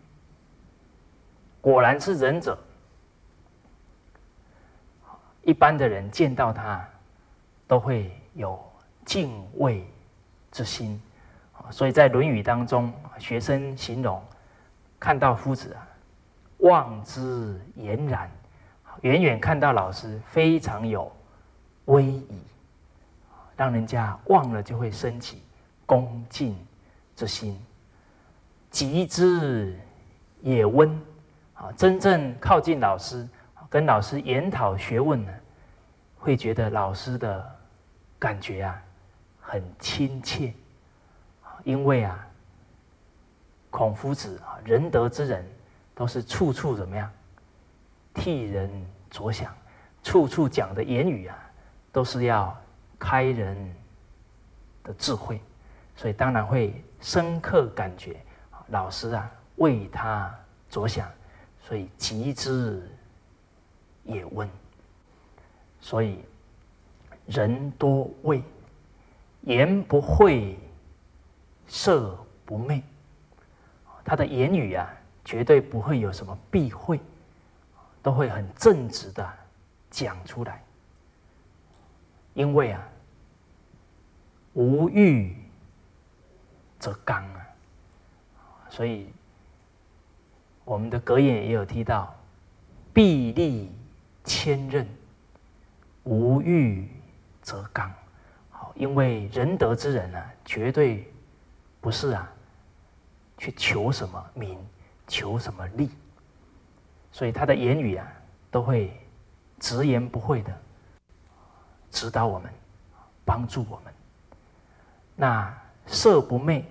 [1.60, 2.58] 果然是仁者，
[5.42, 6.88] 一般的人见到他，
[7.66, 8.58] 都会有
[9.04, 9.86] 敬畏。
[10.52, 11.00] 之心，
[11.70, 14.22] 所以在《论语》当中，学生形容
[14.98, 15.86] 看到夫子啊，
[16.58, 18.30] 望之俨然，
[19.02, 21.10] 远远看到老师非常有
[21.86, 22.42] 威仪，
[23.56, 25.42] 让人家望了就会升起
[25.86, 26.56] 恭敬
[27.16, 27.60] 之心。
[28.70, 29.78] 及之
[30.40, 30.88] 也温，
[31.54, 33.28] 啊，真正靠近老师，
[33.68, 35.32] 跟老师研讨学问呢，
[36.18, 37.56] 会觉得老师的
[38.18, 38.82] 感觉啊。
[39.42, 40.54] 很亲切，
[41.64, 42.26] 因为啊，
[43.70, 45.44] 孔夫子啊，仁德之人，
[45.94, 47.10] 都是处处怎么样，
[48.14, 48.70] 替人
[49.10, 49.54] 着想，
[50.02, 51.36] 处处讲的言语啊，
[51.92, 52.56] 都是要
[52.98, 53.74] 开人
[54.82, 55.40] 的智慧，
[55.96, 58.16] 所以当然会深刻感觉
[58.68, 60.34] 老师啊为他
[60.68, 61.08] 着想，
[61.60, 62.82] 所以极之
[64.04, 64.48] 也温，
[65.80, 66.24] 所以
[67.26, 68.42] 人多畏。
[69.42, 70.58] 言不讳，
[71.70, 72.82] 色不昧。
[74.04, 74.92] 他的言语啊，
[75.24, 77.00] 绝对不会有什么避讳，
[78.02, 79.32] 都会很正直的
[79.88, 80.62] 讲出来。
[82.34, 82.88] 因为啊，
[84.54, 85.36] 无欲
[86.78, 87.46] 则刚啊，
[88.68, 89.12] 所以
[90.64, 92.12] 我们的格言也有提到：
[92.92, 93.72] 臂力
[94.24, 94.84] 千仞，
[96.02, 96.88] 无欲
[97.42, 97.92] 则刚。
[98.50, 101.12] 好因为仁德之人呢，绝对
[101.80, 102.30] 不是啊，
[103.38, 104.58] 去求什么名，
[105.06, 105.90] 求什么利，
[107.10, 108.06] 所以他的言语啊，
[108.50, 108.94] 都会
[109.58, 110.52] 直言不讳的
[111.90, 112.52] 指导我们，
[113.24, 113.92] 帮助我们。
[115.16, 115.54] 那
[115.86, 116.64] 色不昧，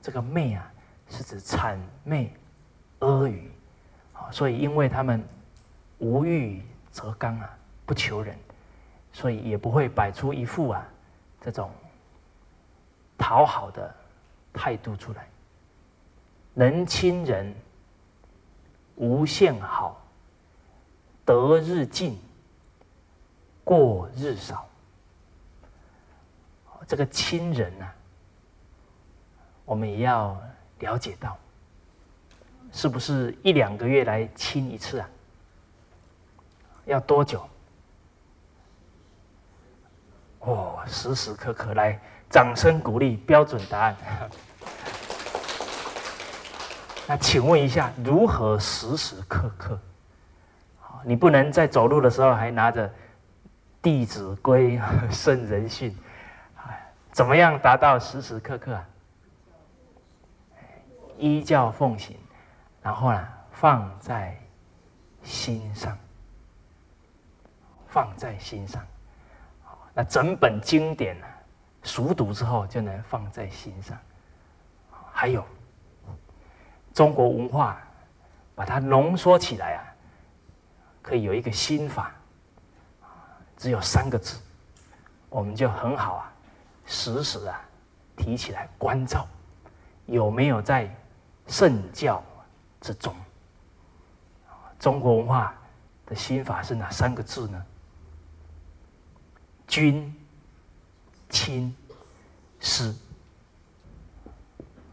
[0.00, 0.72] 这个昧啊，
[1.08, 2.32] 是指谄媚
[3.00, 3.40] 阿谀，
[4.30, 5.22] 所以因为他们
[5.98, 8.38] 无欲则刚啊，不求人，
[9.12, 10.86] 所以也不会摆出一副啊。
[11.40, 11.70] 这种
[13.18, 13.94] 讨好的
[14.54, 15.28] 态度出来，
[16.54, 17.52] 能亲人
[18.94, 20.00] 无限好，
[21.26, 22.18] 得日进，
[23.64, 24.66] 过日少。
[26.86, 27.90] 这个亲人呢，
[29.64, 30.40] 我们也要
[30.78, 31.36] 了解到，
[32.70, 35.10] 是不是一两个月来亲一次啊？
[36.84, 37.48] 要多久？
[40.40, 41.98] 哦，时时刻刻来，
[42.34, 43.96] 掌声鼓励，标准答案。
[47.06, 49.78] 那请问一下，如何时时刻刻？
[51.04, 52.88] 你不能在走路的时候还拿着
[53.80, 54.76] 《弟子规》
[55.12, 55.92] 《圣人训》，
[57.12, 58.84] 怎么样达到时时刻刻啊？
[61.16, 62.16] 依教奉行，
[62.82, 64.36] 然后呢，放在
[65.22, 65.96] 心上，
[67.86, 68.84] 放在心上。
[69.94, 71.26] 那整本经典呢，
[71.84, 73.96] 熟读之后就能放在心上。
[75.12, 75.46] 还有
[76.92, 77.78] 中国文化，
[78.56, 79.86] 把它浓缩起来啊，
[81.00, 82.12] 可以有一个心法，
[83.56, 84.40] 只有三个字，
[85.28, 86.32] 我们就很好啊，
[86.84, 87.60] 时时啊
[88.16, 89.26] 提起来关照，
[90.06, 90.92] 有没有在
[91.46, 92.22] 圣教
[92.80, 93.14] 之中？
[94.78, 95.54] 中国文化
[96.06, 97.64] 的心法是哪三个字呢？
[99.66, 100.14] 君、
[101.34, 101.74] 亲、
[102.60, 102.94] 师，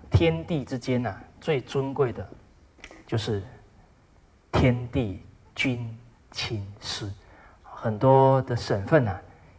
[0.10, 2.28] 天地之间呐，最尊贵的，
[3.06, 3.44] 就是
[4.52, 5.24] 天地
[5.54, 5.96] 君
[6.32, 7.08] 亲师。
[7.62, 9.16] 很多的省份呐，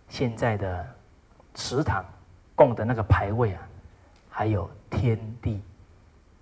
[0.08, 0.84] 现在的
[1.54, 2.04] 祠堂
[2.56, 3.62] 供的那个牌位啊，
[4.28, 5.62] 还有天地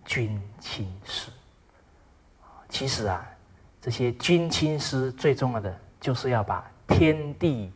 [0.06, 1.30] 君亲师。
[2.70, 3.30] 其实啊，
[3.78, 7.70] 这些君亲师最重要的，就是要把天地。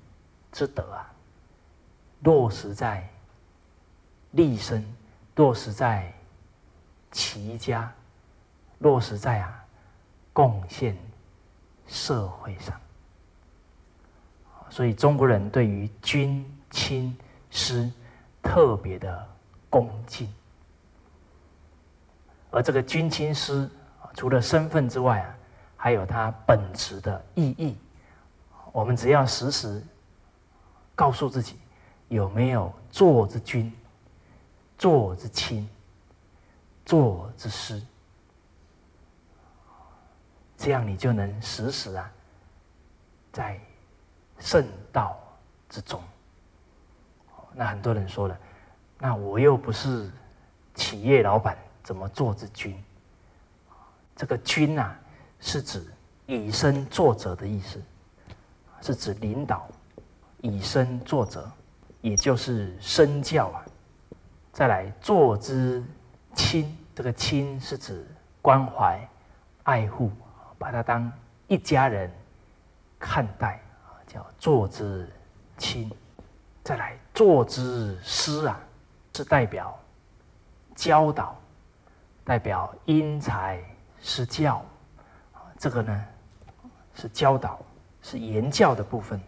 [0.56, 1.12] 之德啊，
[2.24, 3.08] 落实在
[4.32, 4.84] 立身
[5.36, 6.12] 落实在
[7.12, 7.92] 齐家，
[8.78, 9.64] 落实在啊
[10.32, 10.96] 贡献
[11.86, 12.80] 社会上。
[14.68, 17.16] 所以中国人对于君亲
[17.50, 17.88] 师
[18.42, 19.28] 特别的
[19.70, 20.32] 恭敬，
[22.50, 23.70] 而这个君亲师
[24.14, 25.36] 除了身份之外啊，
[25.76, 27.76] 还有它本质的意义。
[28.72, 29.80] 我们只要时时
[30.96, 31.56] 告诉自己，
[32.14, 33.72] 有没有做之君、
[34.78, 35.68] 做之亲、
[36.86, 37.82] 做之师，
[40.56, 42.10] 这样你就能时时啊，
[43.32, 43.60] 在。
[44.40, 45.16] 圣道
[45.70, 46.02] 之中，
[47.54, 48.36] 那很多人说了，
[48.98, 50.10] 那我又不是
[50.74, 52.76] 企业老板，怎么做之君？
[54.16, 54.98] 这个君啊，
[55.40, 55.86] 是指
[56.26, 57.80] 以身作则的意思，
[58.82, 59.68] 是指领导，
[60.42, 61.48] 以身作则，
[62.04, 63.64] 也就是身教啊。
[64.52, 65.82] 再来坐之
[66.34, 68.06] 亲，这个亲是指
[68.42, 69.00] 关怀、
[69.62, 70.10] 爱护，
[70.58, 71.10] 把他当
[71.48, 72.12] 一家人
[72.98, 73.58] 看待。
[74.06, 75.10] 叫做之
[75.56, 75.90] 亲，
[76.62, 78.60] 再来坐之师啊，
[79.14, 79.76] 是代表
[80.76, 81.36] 教导，
[82.22, 83.60] 代表因材
[84.00, 84.64] 施教
[85.58, 86.04] 这个呢
[86.94, 87.58] 是教导，
[88.02, 89.20] 是言教的部分，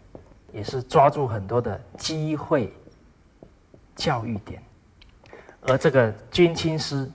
[0.51, 2.73] 也是抓住很多的机会
[3.95, 4.61] 教育点，
[5.61, 7.09] 而这个君亲师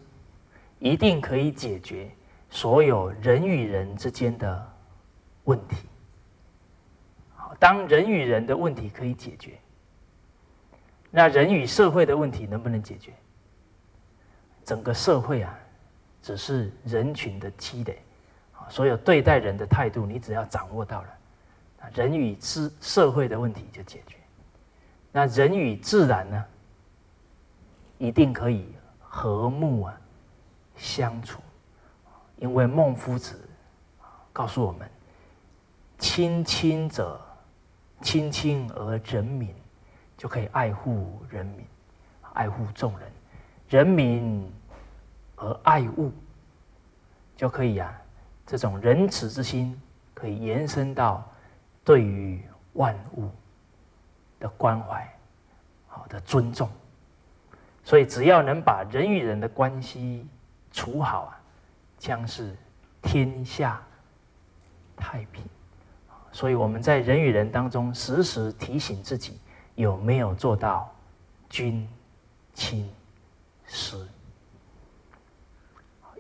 [0.79, 2.11] 一定可以解决
[2.51, 4.73] 所有人与人之间的
[5.45, 5.77] 问题。
[7.59, 9.59] 当人与人的问题可以解决，
[11.11, 13.13] 那人与社会的问题能不能解决？
[14.65, 15.59] 整个社会啊，
[16.23, 18.03] 只是人群的积累，
[18.53, 21.09] 啊，所有对待人的态度，你只要掌握到了，
[21.95, 24.17] 人与自社会的问题就解决。
[25.11, 26.45] 那人与自然呢，
[27.99, 30.01] 一定可以和睦啊
[30.77, 31.41] 相处，
[32.37, 33.41] 因为孟夫子
[34.33, 34.89] 告诉我们：
[35.99, 37.21] 亲亲者。
[38.05, 39.55] 亲亲而人民，
[40.19, 41.65] 就可以爱护人民，
[42.33, 43.09] 爱护众人；
[43.69, 44.53] 人民
[45.37, 46.11] 而爱物，
[47.37, 47.97] 就可以啊，
[48.45, 49.81] 这种仁慈之心
[50.13, 51.32] 可以延伸到
[51.85, 52.43] 对于
[52.75, 53.31] 万物
[54.39, 55.07] 的关怀，
[55.87, 56.69] 好的尊重。
[57.85, 60.27] 所以，只要能把人与人的关系
[60.71, 61.41] 处好啊，
[61.99, 62.57] 将是
[63.01, 63.83] 天下
[64.97, 65.45] 太平。
[66.31, 69.41] 所以我们在人与人当中，时时提醒自己
[69.75, 70.91] 有没有做到
[71.51, 71.87] 君、
[72.55, 72.89] 亲、
[73.67, 74.09] 师，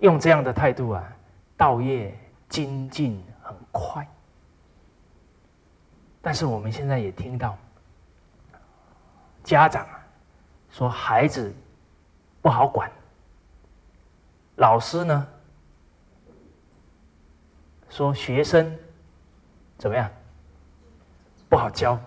[0.01, 1.16] 用这样的态度啊，
[1.57, 4.07] 道业精进很快。
[6.23, 7.59] 但是我们现在也听到
[9.45, 9.87] 家长
[10.71, 11.53] 说孩子
[12.41, 12.91] 不好管，
[14.57, 15.29] 老师呢
[17.91, 18.79] 说学生。
[19.79, 20.09] 怎么样？
[21.49, 21.99] 不好教。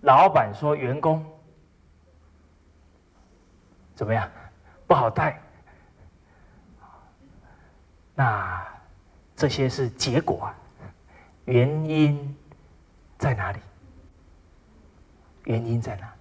[0.00, 1.24] 老板说员工
[3.94, 4.28] 怎么样？
[4.88, 5.40] 不好带。
[8.12, 8.66] 那
[9.36, 10.54] 这些是结果啊？
[11.44, 12.36] 原因
[13.18, 13.58] 在哪里？
[15.44, 16.12] 原因在哪？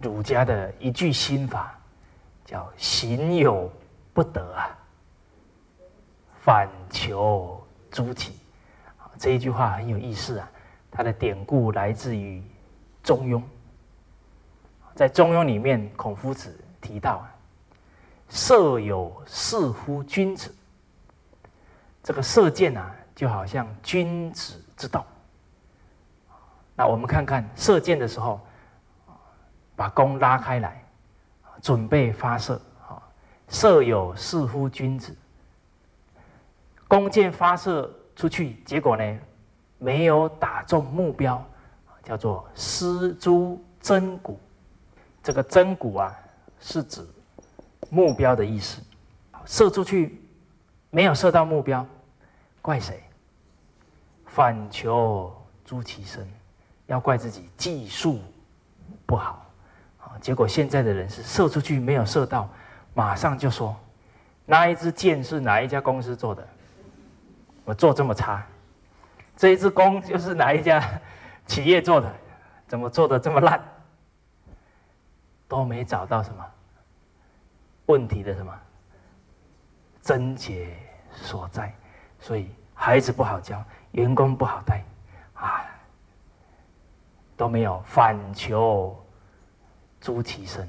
[0.00, 1.78] 儒家的一句心法
[2.44, 3.70] 叫“行有
[4.12, 4.70] 不得啊，
[6.40, 7.62] 反求”。
[7.90, 8.38] 诸己，
[9.18, 10.50] 这一句话很有意思啊！
[10.90, 12.38] 它的典故来自于
[13.02, 13.38] 《中庸》。
[14.94, 17.34] 在《中庸》里面，孔夫子提到啊
[18.28, 20.54] ，“射有似乎君子”，
[22.04, 25.04] 这个射箭啊，就好像君子之道。
[26.76, 28.40] 那我们看看射箭的时候，
[29.74, 30.80] 把弓拉开来，
[31.60, 32.54] 准备发射。
[32.86, 33.02] 啊
[33.50, 35.16] ，“射有似乎君子”。
[36.86, 39.18] 弓箭发射出去，结果呢，
[39.78, 41.44] 没有打中目标，
[42.04, 44.38] 叫做失诸真骨。
[45.24, 46.16] 这个真骨啊，
[46.60, 47.04] 是指
[47.90, 48.80] 目标的意思。
[49.44, 50.22] 射出去
[50.90, 51.84] 没有射到目标，
[52.62, 53.02] 怪谁？
[54.38, 55.34] 反求
[55.64, 56.24] 诸其身，
[56.86, 58.20] 要怪自己技术
[59.04, 59.44] 不好。
[59.98, 62.48] 啊，结果现在的人是射出去没有射到，
[62.94, 63.74] 马上就说，
[64.46, 66.46] 那一支箭是哪一家公司做的？
[67.64, 68.46] 我做这么差，
[69.36, 70.88] 这一支弓就是哪一家
[71.44, 72.08] 企业做的？
[72.68, 73.60] 怎么做的这么烂？
[75.48, 76.46] 都没找到什么
[77.86, 78.56] 问题的什么
[80.00, 80.76] 症结
[81.10, 81.74] 所在，
[82.20, 83.64] 所以孩子不好教，
[83.98, 84.84] 员工不好带，
[85.34, 85.64] 啊，
[87.36, 88.96] 都没有反求
[90.00, 90.68] 诸其身。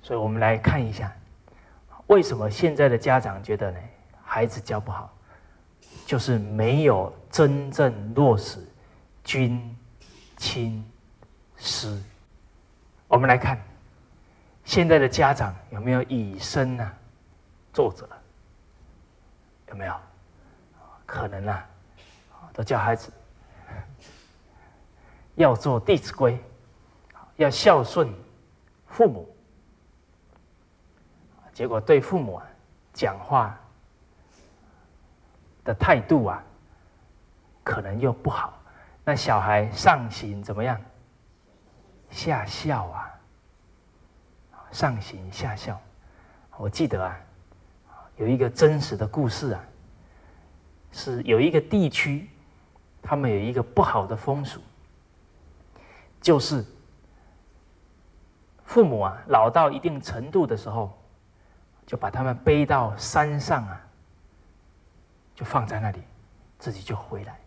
[0.00, 1.12] 所以我们来看一下，
[2.06, 3.78] 为什么现在的家长觉得呢？
[4.24, 5.12] 孩子教不好，
[6.06, 8.64] 就是没有真正落实
[9.24, 9.76] 君、
[10.36, 10.84] 亲、
[11.56, 12.00] 师。
[13.08, 13.60] 我们来看，
[14.64, 16.92] 现在的家长有没有以身呢？
[17.72, 18.08] 作则
[19.68, 19.94] 有没有？
[21.06, 21.68] 可能啊，
[22.52, 23.12] 都叫孩子
[25.34, 26.32] 要做《弟子规》，
[27.36, 28.12] 要孝顺
[28.86, 29.28] 父母。
[31.52, 32.46] 结果对父母啊
[32.92, 33.58] 讲话
[35.64, 36.42] 的态度啊，
[37.62, 38.60] 可能又不好。
[39.04, 40.80] 那小孩上行怎么样？
[42.10, 43.14] 下效啊，
[44.70, 45.80] 上行下效。
[46.56, 47.18] 我记得啊，
[48.16, 49.64] 有一个真实的故事啊，
[50.94, 52.30] 是有一个地区，
[53.02, 54.60] 他们有一个不好的风俗，
[56.22, 56.64] 就是
[58.64, 60.96] 父母啊老到一定程度的时候。
[61.86, 63.78] 就把他们背到山上啊，
[65.34, 66.02] 就放在那里，
[66.58, 67.38] 自己就回来。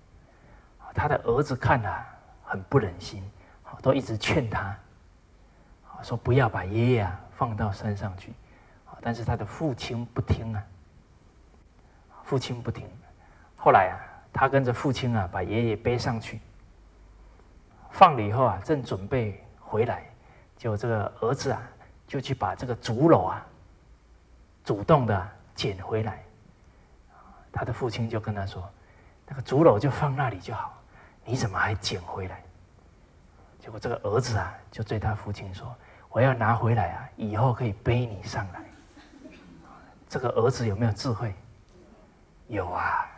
[0.93, 2.05] 他的儿子看了
[2.43, 3.23] 很不忍心，
[3.81, 4.77] 都一直劝他，
[6.03, 8.31] 说不要把爷爷啊放到山上去。
[9.01, 10.63] 但是他的父亲不听啊，
[12.23, 12.87] 父亲不听。
[13.57, 13.99] 后来啊，
[14.31, 16.39] 他跟着父亲啊把爷爷背上去，
[17.91, 20.05] 放了以后啊，正准备回来，
[20.55, 21.61] 就这个儿子啊
[22.07, 23.45] 就去把这个竹篓啊。
[24.63, 26.21] 主动的捡回来，
[27.53, 28.69] 他的父亲就跟他说
[29.25, 30.77] ：“那个竹篓就放那里就好，
[31.23, 32.43] 你怎么还捡回来？”
[33.59, 35.73] 结果这个儿子啊，就对他父亲说
[36.11, 38.61] ：“我要拿回来啊，以后可以背你上来。”
[40.09, 41.33] 这个儿子有没有智慧？
[42.47, 43.09] 有啊，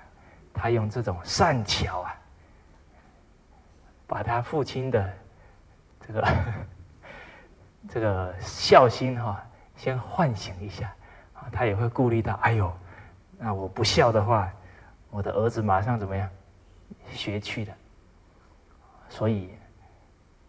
[0.61, 2.13] 他用这种善巧啊，
[4.05, 5.13] 把他父亲的
[6.05, 6.27] 这个
[7.87, 9.41] 这个孝心哈，
[9.77, 10.93] 先唤醒一下。
[11.49, 12.71] 他也会顾虑到，哎呦，
[13.37, 14.51] 那我不孝的话，
[15.09, 16.29] 我的儿子马上怎么样
[17.13, 17.73] 学去的？
[19.07, 19.51] 所以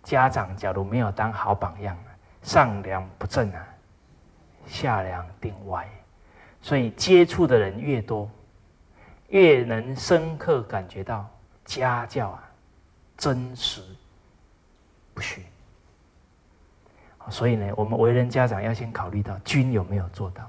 [0.03, 1.97] 家长假如没有当好榜样，
[2.43, 3.65] 上梁不正啊，
[4.67, 5.89] 下梁定歪。
[6.61, 8.29] 所以接触的人越多，
[9.31, 11.29] 越能深刻感觉到
[11.65, 12.45] 家教啊
[13.17, 13.83] 真实
[15.13, 15.45] 不虚。
[17.29, 20.49] 所以呢，我们为人家长要先考虑到君有没有做到。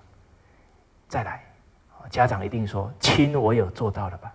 [1.07, 1.43] 再来，
[2.09, 4.33] 家长一定说：“亲，我有做到了吧？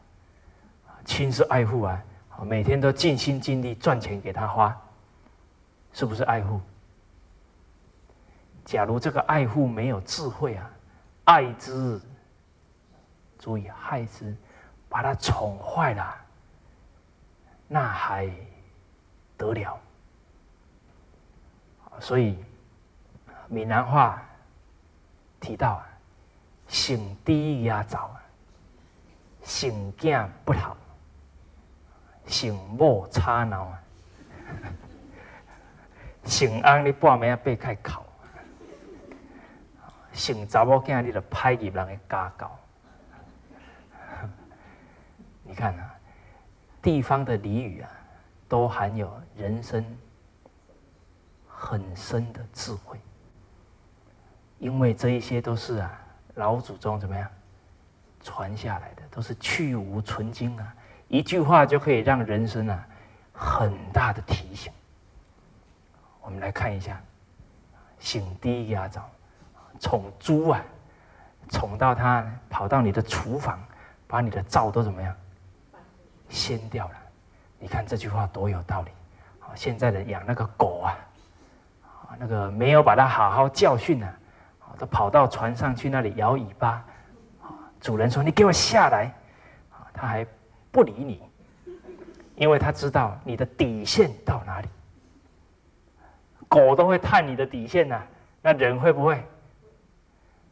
[1.05, 2.05] 亲是爱护啊，
[2.43, 4.77] 每天都尽心尽力赚钱给他花，
[5.93, 6.61] 是不是爱护？
[8.65, 10.71] 假如这个爱护没有智慧啊，
[11.25, 12.01] 爱之，
[13.39, 14.37] 足以害之，
[14.89, 16.17] 把他宠坏了，
[17.69, 18.31] 那还
[19.37, 19.79] 得了？
[22.01, 22.45] 所以
[23.49, 24.23] 闽南话
[25.41, 25.83] 提到。”
[26.69, 28.11] 性低压早，
[29.45, 30.77] 性囝不好，
[32.27, 33.83] 性母差脑啊，
[36.27, 38.05] 性翁你半暝啊被开考，
[40.13, 42.59] 性查某囝你就歹入人的家教。
[45.47, 45.95] 你看啊，
[46.83, 47.91] 地方的俚语啊，
[48.49, 49.85] 都含有人生
[51.47, 52.99] 很深的智慧，
[54.59, 56.01] 因为这一些都是啊。
[56.35, 57.27] 老祖宗怎么样
[58.21, 59.03] 传下来的？
[59.11, 60.75] 都是去无存精啊！
[61.09, 62.87] 一句话就可以让人生啊
[63.33, 64.71] 很大的提醒。
[66.21, 67.01] 我们来看一下，
[67.99, 69.09] 醒第一鸭枣，
[69.81, 70.63] 宠猪啊，
[71.49, 73.59] 宠到它跑到你的厨房，
[74.07, 75.17] 把你的灶都怎么样
[76.29, 76.95] 掀掉了？
[77.59, 78.91] 你看这句话多有道理！
[79.41, 80.99] 啊，现在的养那个狗啊，
[81.83, 84.07] 啊，那个没有把它好好教训呢。
[84.79, 86.85] 都跑到船上去那里摇尾巴，
[87.81, 89.11] 主人说：“你给我下来！”
[89.73, 90.27] 啊，他还
[90.71, 91.23] 不理你，
[92.35, 94.69] 因为他知道你的底线到哪里。
[96.47, 98.03] 狗都会探你的底线呐，
[98.43, 99.25] 那人会不会？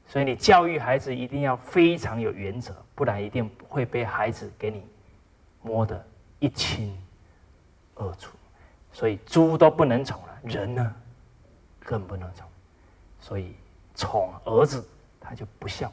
[0.07, 4.87] 所以你教育孩子一定要非常有原则，不然一定会被孩子给你
[5.65, 6.01] 摸得
[6.39, 6.97] 一清
[7.97, 8.37] 二楚。
[8.93, 10.95] 所以猪都不能宠了，人呢
[11.81, 12.47] 更不能宠，
[13.21, 13.53] 所以。
[13.97, 14.85] 宠儿子，
[15.21, 15.89] 他就不孝。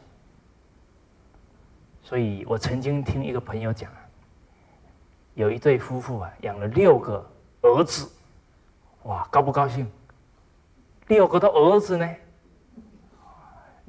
[2.02, 3.92] 所以我曾经听一个朋友讲，
[5.36, 7.24] 有一对夫妇啊，养了六个
[7.62, 8.12] 儿子，
[9.04, 9.88] 哇，高不高兴？
[11.10, 12.10] 六个都儿子呢，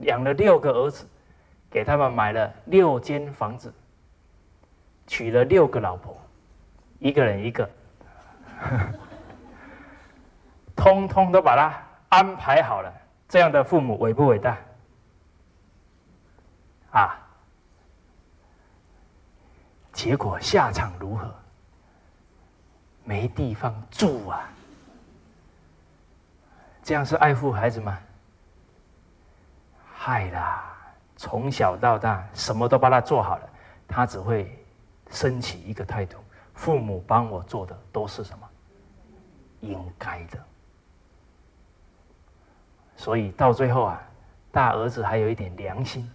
[0.00, 1.06] 养了六个儿子，
[1.70, 3.72] 给他们买了六间房子，
[5.12, 6.18] 娶了六个老婆，
[6.98, 7.68] 一个人一个。
[10.74, 12.90] 通通都把他安排好了。
[13.28, 14.56] 这样的父母伟不伟大？
[16.92, 17.18] 啊！
[19.92, 21.30] 结果下场如何？
[23.04, 24.48] 没地方住啊！
[26.82, 27.98] 这样是爱护孩子吗？
[29.94, 30.74] 害啦！
[31.18, 33.48] 从小到大，什么都帮他做好了，
[33.86, 34.58] 他只会
[35.12, 36.16] 升起一个态度：
[36.54, 38.48] 父母帮我做的都是什么？
[39.60, 40.38] 应该的。
[42.96, 44.02] 所以到最后啊，
[44.50, 46.10] 大儿子还有一点良心，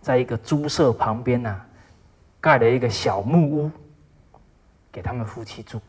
[0.00, 1.60] 在一个猪舍旁边呢，
[2.40, 3.70] 盖了一个小木屋，
[4.90, 5.80] 给他们夫妻住。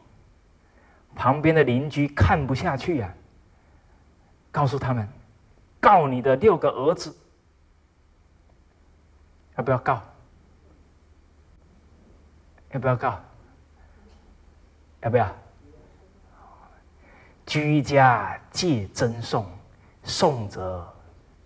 [1.16, 3.14] 旁边的邻居看不下去呀，
[4.52, 5.08] 告诉他们：
[5.80, 7.16] 告你的六个儿子。
[9.56, 10.02] 要不要告？
[12.72, 13.20] 要不要告？
[15.02, 15.30] 要不要？
[17.46, 19.50] 居家借赠送，
[20.04, 20.86] 送则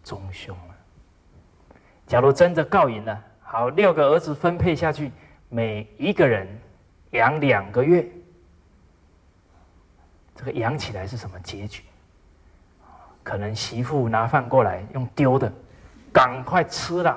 [0.04, 0.58] 中凶！
[2.08, 5.12] 假如真的告赢了，好，六个儿子分配下去，
[5.48, 6.48] 每一个人
[7.12, 8.08] 养两个月。
[10.36, 11.84] 这个养起来是什么结局？
[13.22, 15.54] 可能媳妇拿饭过来用丢的，
[16.12, 17.16] 赶快吃了。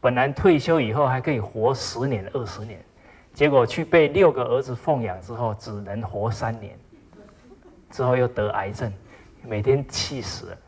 [0.00, 2.82] 本来退休以后还可以活十年二十年，
[3.34, 6.74] 结果去被六个儿子奉养之后，只能活三年，
[7.90, 8.90] 之后又得癌症，
[9.42, 10.58] 每天气死了。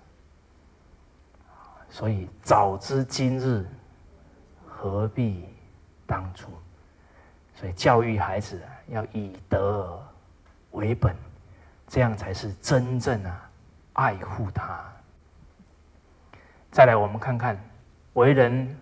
[1.88, 3.64] 所以早知今日，
[4.66, 5.48] 何必
[6.06, 6.50] 当初？
[7.54, 9.98] 所以教育孩子要以德
[10.72, 11.16] 为本，
[11.88, 13.50] 这样才是真正啊
[13.94, 14.84] 爱护他。
[16.70, 17.58] 再来，我们看看
[18.12, 18.76] 为人。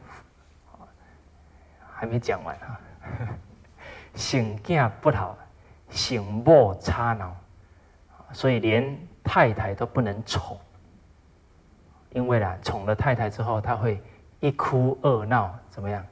[2.01, 2.81] 还没讲完啊！
[4.17, 5.37] 性囝不好，
[5.91, 7.37] 性母差恼，
[8.33, 10.59] 所以连太太都不能宠，
[12.13, 14.03] 因为啦，宠了太太之后，他会
[14.41, 16.03] 一哭二闹，怎么样？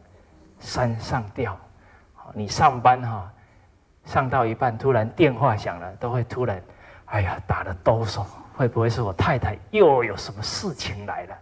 [0.60, 1.58] 山上吊。
[2.34, 3.32] 你上班哈，
[4.04, 6.62] 上到一半，突然电话响了，都会突然，
[7.06, 11.38] 哎呀，打了哆嗦，会不会是我太太又有什么事情来了？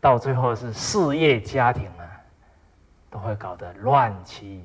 [0.00, 2.06] 到最后是事业家庭啊。
[3.10, 4.64] 都会搞得乱七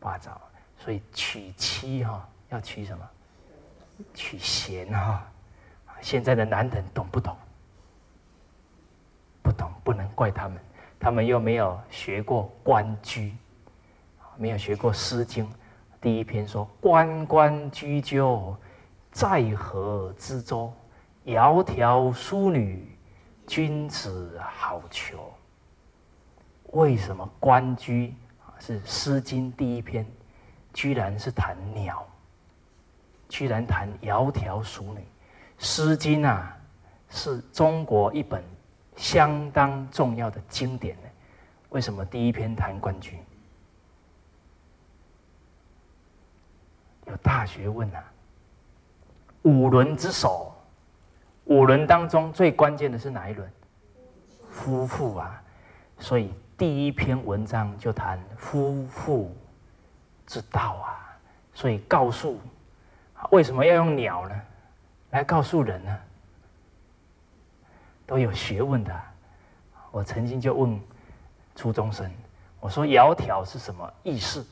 [0.00, 0.40] 八糟，
[0.78, 3.08] 所以娶妻哈要娶什么？
[4.14, 5.26] 娶贤哈。
[6.00, 7.36] 现在的男人懂不懂？
[9.42, 10.58] 不懂，不能怪他们，
[11.00, 13.30] 他们又没有学过《关雎》，
[14.36, 15.44] 没有学过《诗经》。
[16.00, 18.56] 第一篇说：“关关雎鸠，
[19.10, 20.72] 在河之洲。
[21.24, 22.96] 窈窕淑女，
[23.46, 25.16] 君子好逑。”
[26.72, 28.14] 为什么《关雎》
[28.64, 30.06] 是《诗经》第一篇，
[30.72, 32.06] 居然是谈鸟，
[33.28, 35.00] 居然谈窈窕淑女？
[35.58, 36.56] 《诗经》啊，
[37.08, 38.44] 是中国一本
[38.96, 41.08] 相当重要的经典呢。
[41.70, 43.12] 为什么第一篇谈《关雎》？
[47.06, 48.04] 有大学问啊！
[49.42, 50.54] 五伦之首，
[51.44, 53.50] 五伦当中最关键的是哪一伦？
[54.50, 55.42] 夫妇啊，
[55.98, 56.32] 所以。
[56.58, 59.32] 第一篇文章就谈夫妇
[60.26, 61.16] 之道啊，
[61.54, 62.36] 所以告诉
[63.30, 64.34] 为什么要用鸟呢？
[65.10, 65.96] 来告诉人呢？
[68.04, 68.92] 都有学问的。
[69.92, 70.80] 我曾经就问
[71.54, 72.10] 初中生，
[72.58, 74.44] 我说“窈窕”是什么意思？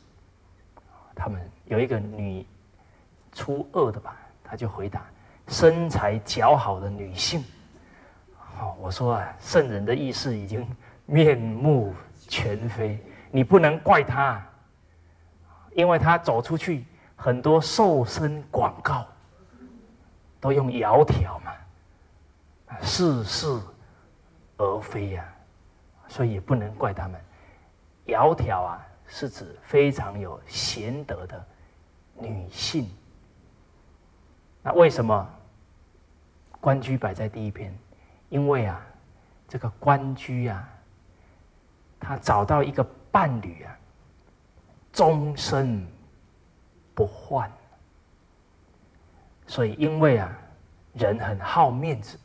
[1.13, 2.47] 他们有一个女
[3.33, 5.05] 初二的吧，他就回答
[5.49, 7.45] ：“身材姣好的女性。”
[8.39, 10.65] 好，我说啊，圣人的意思已经。
[11.07, 11.95] 面目
[12.29, 12.99] 全非，
[13.31, 14.45] 你不能怪他，
[15.73, 16.85] 因为他走出去，
[17.15, 19.07] 很多瘦身广告
[20.41, 21.53] 都用窈窕嘛，
[22.83, 23.47] 似是
[24.57, 25.25] 而非呀，
[26.09, 27.21] 所以也不能怪他们。
[28.07, 31.47] 窈窕啊，是指非常有贤德的
[32.19, 32.91] 女性。
[34.61, 35.29] 那为什么
[36.61, 37.73] 关雎摆在第一篇？
[38.29, 38.85] 因为啊，
[39.47, 40.69] 这个关雎啊。
[42.07, 43.77] 他找到一个伴侣啊，
[44.93, 45.85] 终身
[46.95, 47.51] 不换。
[49.49, 50.33] 所以，因为啊，
[50.93, 52.17] 人很好面子。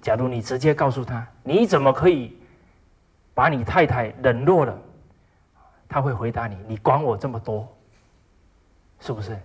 [0.00, 2.40] 假如你直接告诉他，你怎么可以
[3.34, 4.78] 把你太太冷落了？
[5.88, 7.68] 他会回答你：“你管我这么多，
[9.00, 9.36] 是不是？”，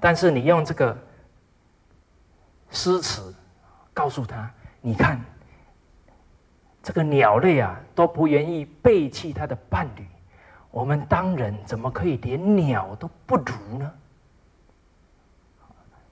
[0.00, 0.94] 但是你用这个
[2.70, 3.34] 诗词
[3.94, 4.50] 告诉他
[4.82, 5.18] ：“你看。”
[6.84, 10.06] 这个鸟类啊都不愿意背弃它的伴侣，
[10.70, 13.90] 我们当人怎么可以连鸟都不如呢？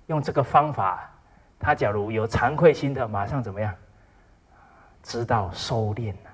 [0.06, 1.10] 用这个方法，
[1.58, 3.74] 他假如有惭愧心的，马上怎么样？
[5.02, 6.30] 知道收敛了。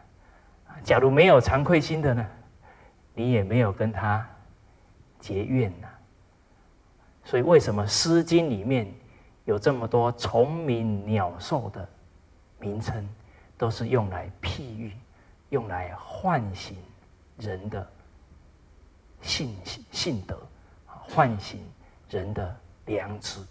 [0.84, 2.26] 假如没有惭愧心的呢，
[3.14, 4.24] 你也没有跟他
[5.18, 5.88] 结怨呐。
[7.24, 8.88] 所以为什么《诗经》里面
[9.46, 11.88] 有这么多虫鸣鸟兽的
[12.60, 13.06] 名称，
[13.58, 14.96] 都是用来譬喻、
[15.50, 16.76] 用来唤醒
[17.36, 17.86] 人的
[19.20, 19.54] 性
[19.90, 20.40] 性德，
[20.86, 21.60] 唤醒
[22.08, 22.56] 人的
[22.86, 23.44] 良知。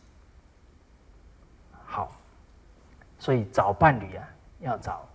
[1.86, 2.12] 好，
[3.20, 4.28] 所以找伴侣啊，
[4.62, 5.06] 要找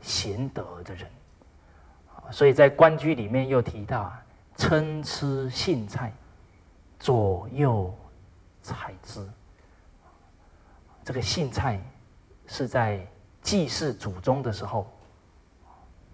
[0.00, 1.10] 贤德的人。
[2.30, 4.22] 所以在《关雎》里面又提到啊，
[4.54, 6.12] 参差荇菜，
[6.98, 7.92] 左右
[8.62, 9.26] 采之。
[11.02, 11.80] 这个荇菜
[12.46, 13.04] 是在
[13.42, 14.90] 祭祀祖宗的时候，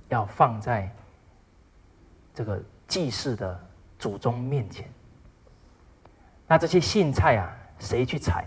[0.09, 0.91] 要放在
[2.35, 3.61] 这个祭祀的
[3.99, 4.89] 祖宗面前。
[6.47, 8.47] 那这些荇菜啊，谁去采？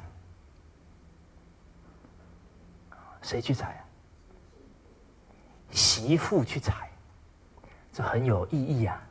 [3.22, 3.84] 谁去采？
[5.72, 6.90] 媳妇去采。
[7.92, 9.02] 这很有意义啊！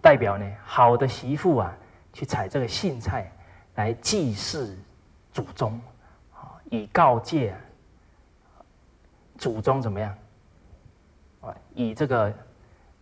[0.00, 1.76] 代表呢，好的媳妇啊，
[2.12, 3.32] 去采这个荇菜
[3.74, 4.78] 来祭祀
[5.32, 5.80] 祖宗，
[6.32, 7.56] 啊，以告诫
[9.38, 10.16] 祖宗怎么样？
[11.42, 12.32] 啊，以这个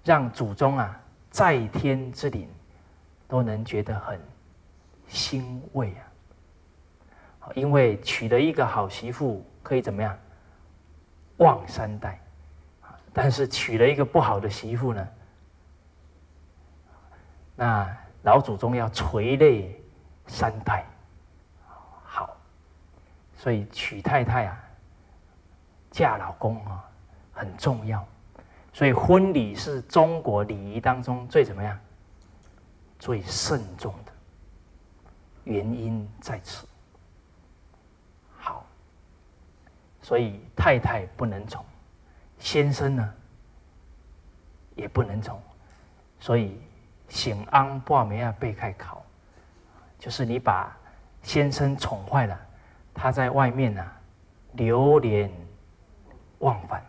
[0.03, 2.49] 让祖宗啊在天之灵
[3.27, 4.21] 都能觉得很
[5.09, 5.95] 欣慰
[7.41, 7.51] 啊！
[7.55, 10.19] 因为娶了一个好媳妇，可以怎么样？
[11.39, 12.19] 旺三代。
[13.13, 15.09] 但是娶了一个不好的媳妇呢，
[17.55, 19.81] 那老祖宗要垂泪
[20.27, 20.85] 三代。
[22.03, 22.37] 好，
[23.37, 24.64] 所以娶太太啊，
[25.95, 26.85] 嫁老公啊
[27.33, 28.05] 很重要。
[28.73, 31.79] 所以婚礼是中国礼仪当中最怎么样、
[32.99, 34.13] 最慎重的
[35.45, 36.67] 原因在此。
[38.37, 38.67] 好，
[40.03, 41.65] 所以太太不能宠。
[42.41, 43.15] 先生呢，
[44.75, 45.41] 也不能宠，
[46.19, 46.61] 所以
[47.09, 49.01] 醒安报没啊被开考，
[50.01, 50.77] 就是你把
[51.23, 52.37] 先生宠坏了，
[52.93, 53.93] 他在外面呢
[54.55, 55.31] 流连
[56.45, 56.85] 忘返，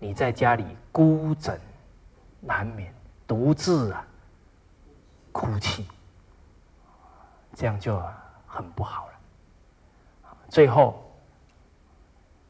[0.00, 1.60] 你在家里孤枕
[2.40, 2.92] 难眠，
[3.24, 4.04] 独自啊
[5.30, 5.86] 哭泣，
[7.54, 8.02] 这样就
[8.48, 9.12] 很不好了。
[10.48, 11.08] 最后，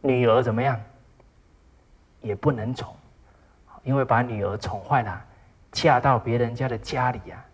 [0.00, 0.80] 女儿怎么样？
[2.22, 2.96] 也不能宠，
[3.82, 5.24] 因为把女儿宠坏了，
[5.70, 7.44] 嫁到别人家的家里呀，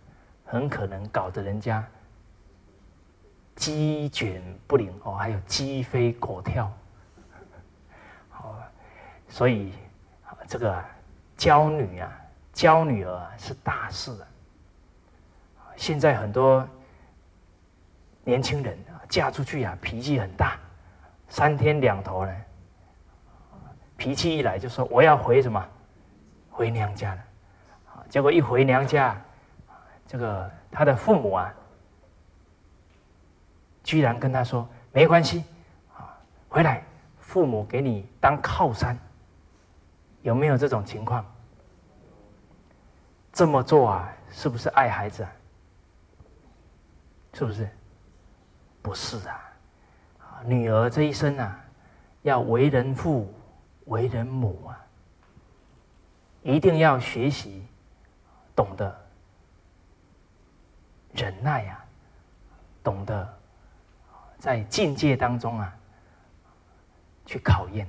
[0.45, 1.85] 很可能搞得人家
[3.57, 6.73] 鸡犬不宁哦，还有鸡飞狗跳。
[9.33, 9.73] 所以
[10.47, 10.85] 这个
[11.39, 12.13] 教女啊，
[12.53, 14.29] 教女儿是大事啊。
[15.75, 16.69] 现在很多
[18.25, 20.59] 年轻人啊，嫁出去啊，脾气很大，
[21.31, 22.33] 三天两头呢。
[23.97, 25.67] 脾气一来就说我要回什么，
[26.51, 27.25] 回娘家了，
[28.11, 29.19] 结果一回娘家，
[30.07, 31.55] 这个他的父母啊，
[33.83, 35.43] 居然跟他说没关系，
[35.97, 36.13] 啊，
[36.51, 36.83] 回来
[37.19, 38.95] 父母给你当靠山，
[40.23, 41.25] 有没有这种情况？
[43.33, 45.33] 这么做啊，是不是爱孩子啊？
[47.35, 47.69] 是不是？
[48.83, 49.41] 不是啊，
[50.45, 51.65] 女儿这一生啊，
[52.23, 53.33] 要为人父。
[53.87, 54.79] 为人母啊，
[56.43, 57.67] 一定要学习
[58.55, 58.97] 懂得
[61.13, 61.85] 忍耐呀，
[62.81, 63.39] 懂得
[64.39, 65.77] 在境界当中啊
[67.27, 67.89] 去考验。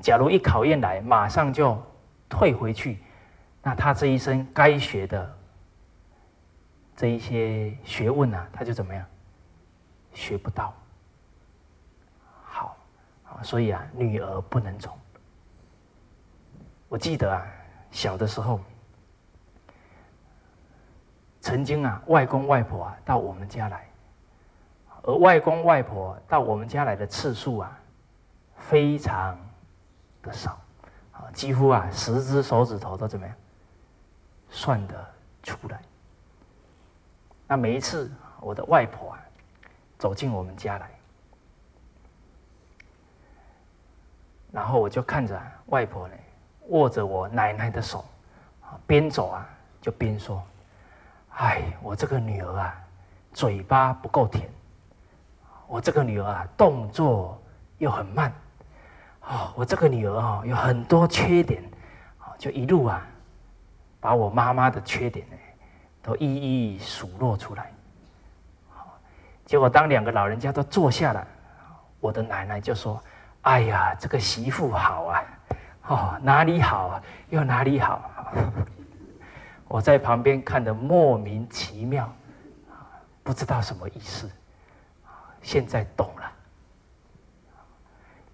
[0.00, 1.80] 假如一考验来，马上就
[2.28, 2.98] 退回去，
[3.62, 5.38] 那他这一生该学的
[6.96, 9.04] 这一些学问啊，他就怎么样
[10.12, 10.74] 学不到。
[12.42, 12.76] 好，
[13.42, 14.98] 所以啊，女儿不能宠。
[16.88, 17.46] 我记得啊，
[17.90, 18.60] 小的时候，
[21.40, 23.88] 曾经啊，外公外婆啊到我们家来，
[25.02, 27.78] 而外公外婆到我们家来的次数啊，
[28.56, 29.38] 非常
[30.22, 30.58] 的少，
[31.12, 33.34] 啊，几乎啊十只手指头都怎么样
[34.48, 35.80] 算得出来。
[37.46, 38.10] 那每一次
[38.40, 39.18] 我的外婆啊
[39.98, 40.90] 走进我们家来，
[44.52, 46.14] 然后我就看着外婆呢。
[46.68, 48.04] 握着我奶奶的手，
[48.62, 49.44] 啊，边走啊
[49.80, 50.40] 就边说
[51.34, 52.80] ：“哎，我这个女儿啊，
[53.32, 54.48] 嘴巴不够甜，
[55.66, 57.42] 我这个女儿啊，动作
[57.78, 58.32] 又很慢，
[59.30, 61.62] 哦，我这个女儿啊，有很多缺点，
[62.18, 63.06] 啊，就一路啊，
[64.00, 65.36] 把我妈妈的缺点呢，
[66.02, 67.70] 都一一数落出来。
[69.46, 71.26] 结果当两个老人家都坐下了，
[72.00, 73.02] 我的奶奶就说
[73.42, 75.22] ：“哎呀，这个媳妇好啊，
[75.86, 78.10] 哦，哪里好又哪里好。
[79.66, 82.12] ”我在旁边看的莫名其妙，
[83.22, 84.28] 不知道什么意思。
[85.42, 86.32] 现在懂了，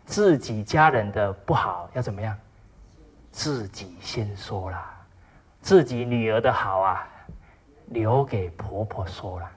[0.07, 2.38] 自己家人的不好要怎么样？
[3.32, 4.82] 自己先说了，
[5.61, 7.07] 自己女儿的好啊，
[7.88, 9.50] 留给婆婆说了。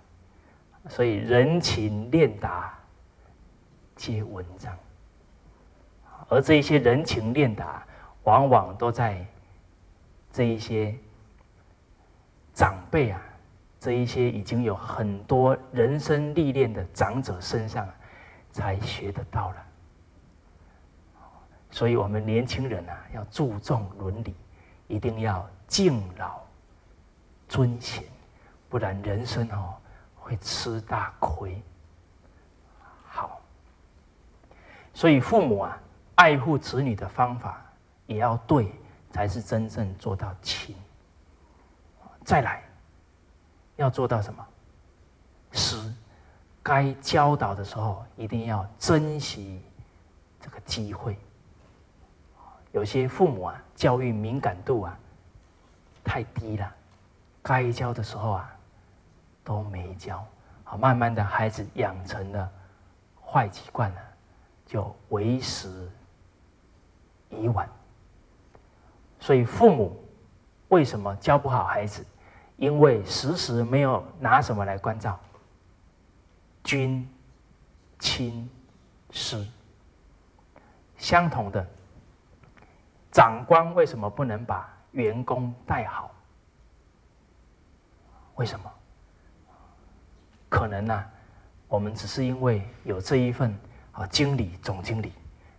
[0.90, 2.78] 所以人情练达
[3.96, 4.76] 皆文章，
[6.28, 7.86] 而这一些人情练达，
[8.24, 9.26] 往往都在
[10.34, 10.94] 这一些
[12.54, 13.22] 长辈啊。
[13.80, 17.88] 这一些已经有很多人生历练的长者身上，
[18.52, 19.56] 才学得到了。
[21.72, 24.36] 所以，我们年轻人啊，要注重伦理，
[24.88, 26.42] 一定要敬老
[27.48, 28.04] 尊贤，
[28.70, 29.76] 不然人生哦
[30.16, 31.62] 会吃大亏。
[33.06, 33.40] 好，
[34.94, 35.78] 所以父母啊，
[36.16, 37.62] 爱护子女的方法
[38.06, 38.72] 也要对，
[39.12, 40.76] 才是真正做到亲。
[42.24, 42.64] 再来。
[43.76, 44.46] 要做到什么？
[45.54, 45.78] 十，
[46.62, 49.62] 该教导的时候一定要珍惜
[50.42, 51.18] 这个机会。
[52.72, 54.98] 有些父母啊，教育敏感度啊
[56.04, 56.76] 太低了，
[57.42, 58.56] 该教的时候啊
[59.44, 60.26] 都没教，
[60.64, 62.52] 好，慢慢的孩子养成了
[63.26, 64.02] 坏习惯了，
[64.66, 65.90] 就为时
[67.30, 67.68] 已晚。
[69.20, 70.00] 所以父母
[70.70, 72.06] 为什么教不好孩子？
[72.58, 75.18] 因为时时没有拿什么来关照，
[76.62, 77.10] 君、
[78.00, 78.50] 亲、
[79.12, 79.48] 师，
[80.98, 81.66] 相同的，
[83.20, 86.10] 长官为什么不能把员工带好？
[88.36, 88.72] 为什么？
[90.48, 91.06] 可能呢？
[91.68, 93.54] 我们只是因为有这一份
[93.92, 95.12] 啊，经理、总经理，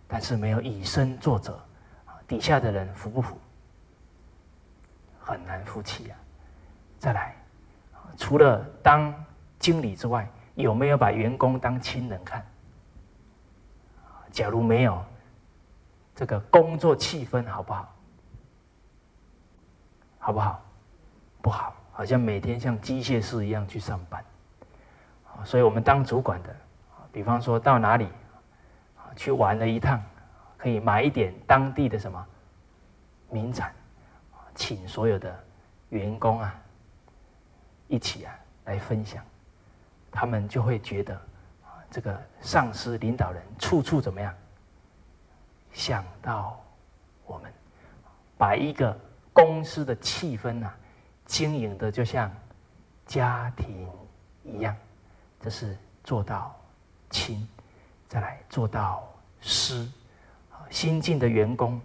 [0.07, 1.63] 但是没有以身作则，
[2.27, 3.37] 底下的人服不服？
[5.19, 6.15] 很难服气呀。
[6.97, 7.35] 再来，
[8.17, 9.13] 除了当
[9.59, 12.43] 经理之外，有没有把员工当亲人看？
[14.31, 15.05] 假如没有，
[16.21, 17.95] 这个工作气氛好不好？
[20.19, 20.61] 好不好？
[21.41, 24.23] 不好，好像每天像机械师一样去上班。
[25.43, 26.55] 所以我们当主管的，
[27.11, 28.07] 比方说到哪里
[29.15, 29.99] 去玩了一趟，
[30.59, 32.23] 可以买一点当地的什么
[33.31, 33.73] 名产，
[34.53, 35.35] 请所有的
[35.89, 36.53] 员工啊。
[37.87, 39.25] 一起啊来分享，
[40.11, 41.19] 他们就会觉得，
[41.89, 44.31] 这个上司领导人处处怎么样？
[45.73, 46.59] 想到
[47.25, 47.51] 我们，
[48.37, 48.97] 把一个
[49.33, 50.71] 公司的气氛呐
[51.25, 52.31] 经营的就像
[53.05, 53.87] 家庭
[54.43, 54.75] 一样，
[55.39, 56.55] 这是做到
[57.09, 57.47] 亲，
[58.07, 59.07] 再来做到
[59.39, 59.87] 师。
[60.69, 61.81] 新进的员工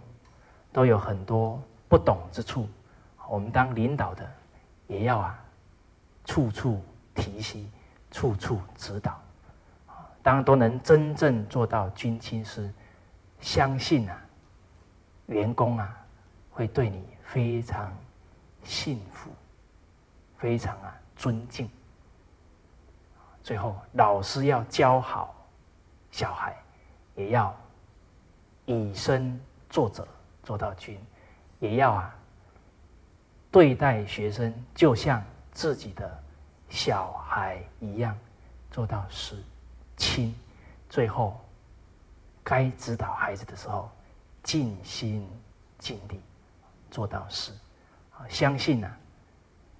[0.71, 2.67] 都有很多不懂之处，
[3.27, 4.29] 我们当领导的
[4.87, 5.39] 也要啊。
[6.25, 6.83] 处处
[7.15, 7.65] 提携，
[8.11, 9.17] 处处指导，
[10.21, 12.69] 当都能真正做到君亲师，
[13.39, 14.21] 相信啊，
[15.27, 15.97] 员工啊
[16.51, 17.91] 会对你非常
[18.63, 19.29] 幸福，
[20.37, 21.69] 非常啊尊敬。
[23.43, 25.35] 最后，老师要教好
[26.11, 26.55] 小孩，
[27.15, 27.55] 也要
[28.65, 30.07] 以身作则，
[30.43, 30.99] 做到君，
[31.59, 32.15] 也要啊
[33.51, 35.23] 对待学生就像。
[35.53, 36.23] 自己的
[36.69, 38.15] 小孩一样
[38.69, 39.43] 做到是
[39.95, 40.35] 亲，
[40.87, 41.41] 最后
[42.47, 43.91] 该指导孩子的时候
[44.41, 45.29] 尽心
[45.77, 46.21] 尽力
[46.89, 47.51] 做到事，
[48.29, 48.89] 相信呢，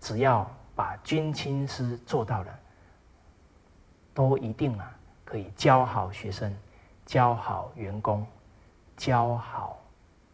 [0.01, 0.45] 只要
[0.75, 2.59] 把君亲师做到了，
[4.13, 4.91] 都一定啊
[5.23, 6.53] 可以教好学生，
[7.05, 8.27] 教好员工，
[8.97, 9.79] 教好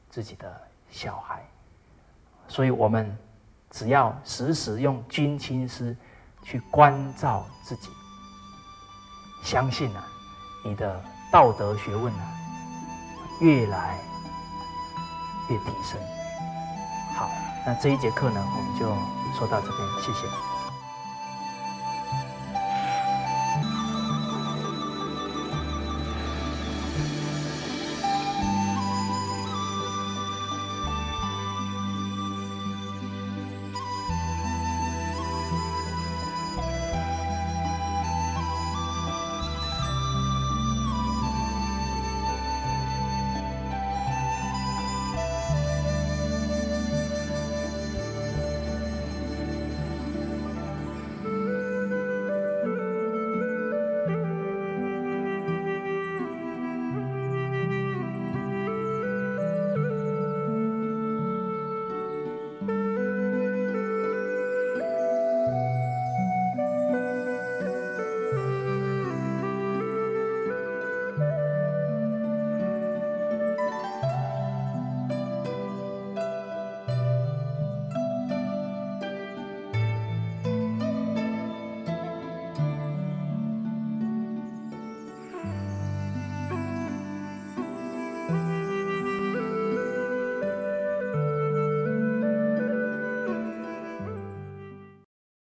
[0.09, 0.59] 自己的
[0.89, 1.45] 小孩，
[2.47, 3.15] 所以我们。
[3.73, 5.97] 只要时时用君亲师
[6.43, 7.89] 去关照自己，
[9.43, 10.05] 相信啊，
[10.63, 11.03] 你的
[11.33, 12.23] 道德学问呢，
[13.39, 13.97] 越来
[15.49, 15.99] 越提升。
[17.15, 17.27] 好，
[17.65, 18.85] 那这一节课呢，我们就
[19.35, 20.52] 说到这边，谢谢。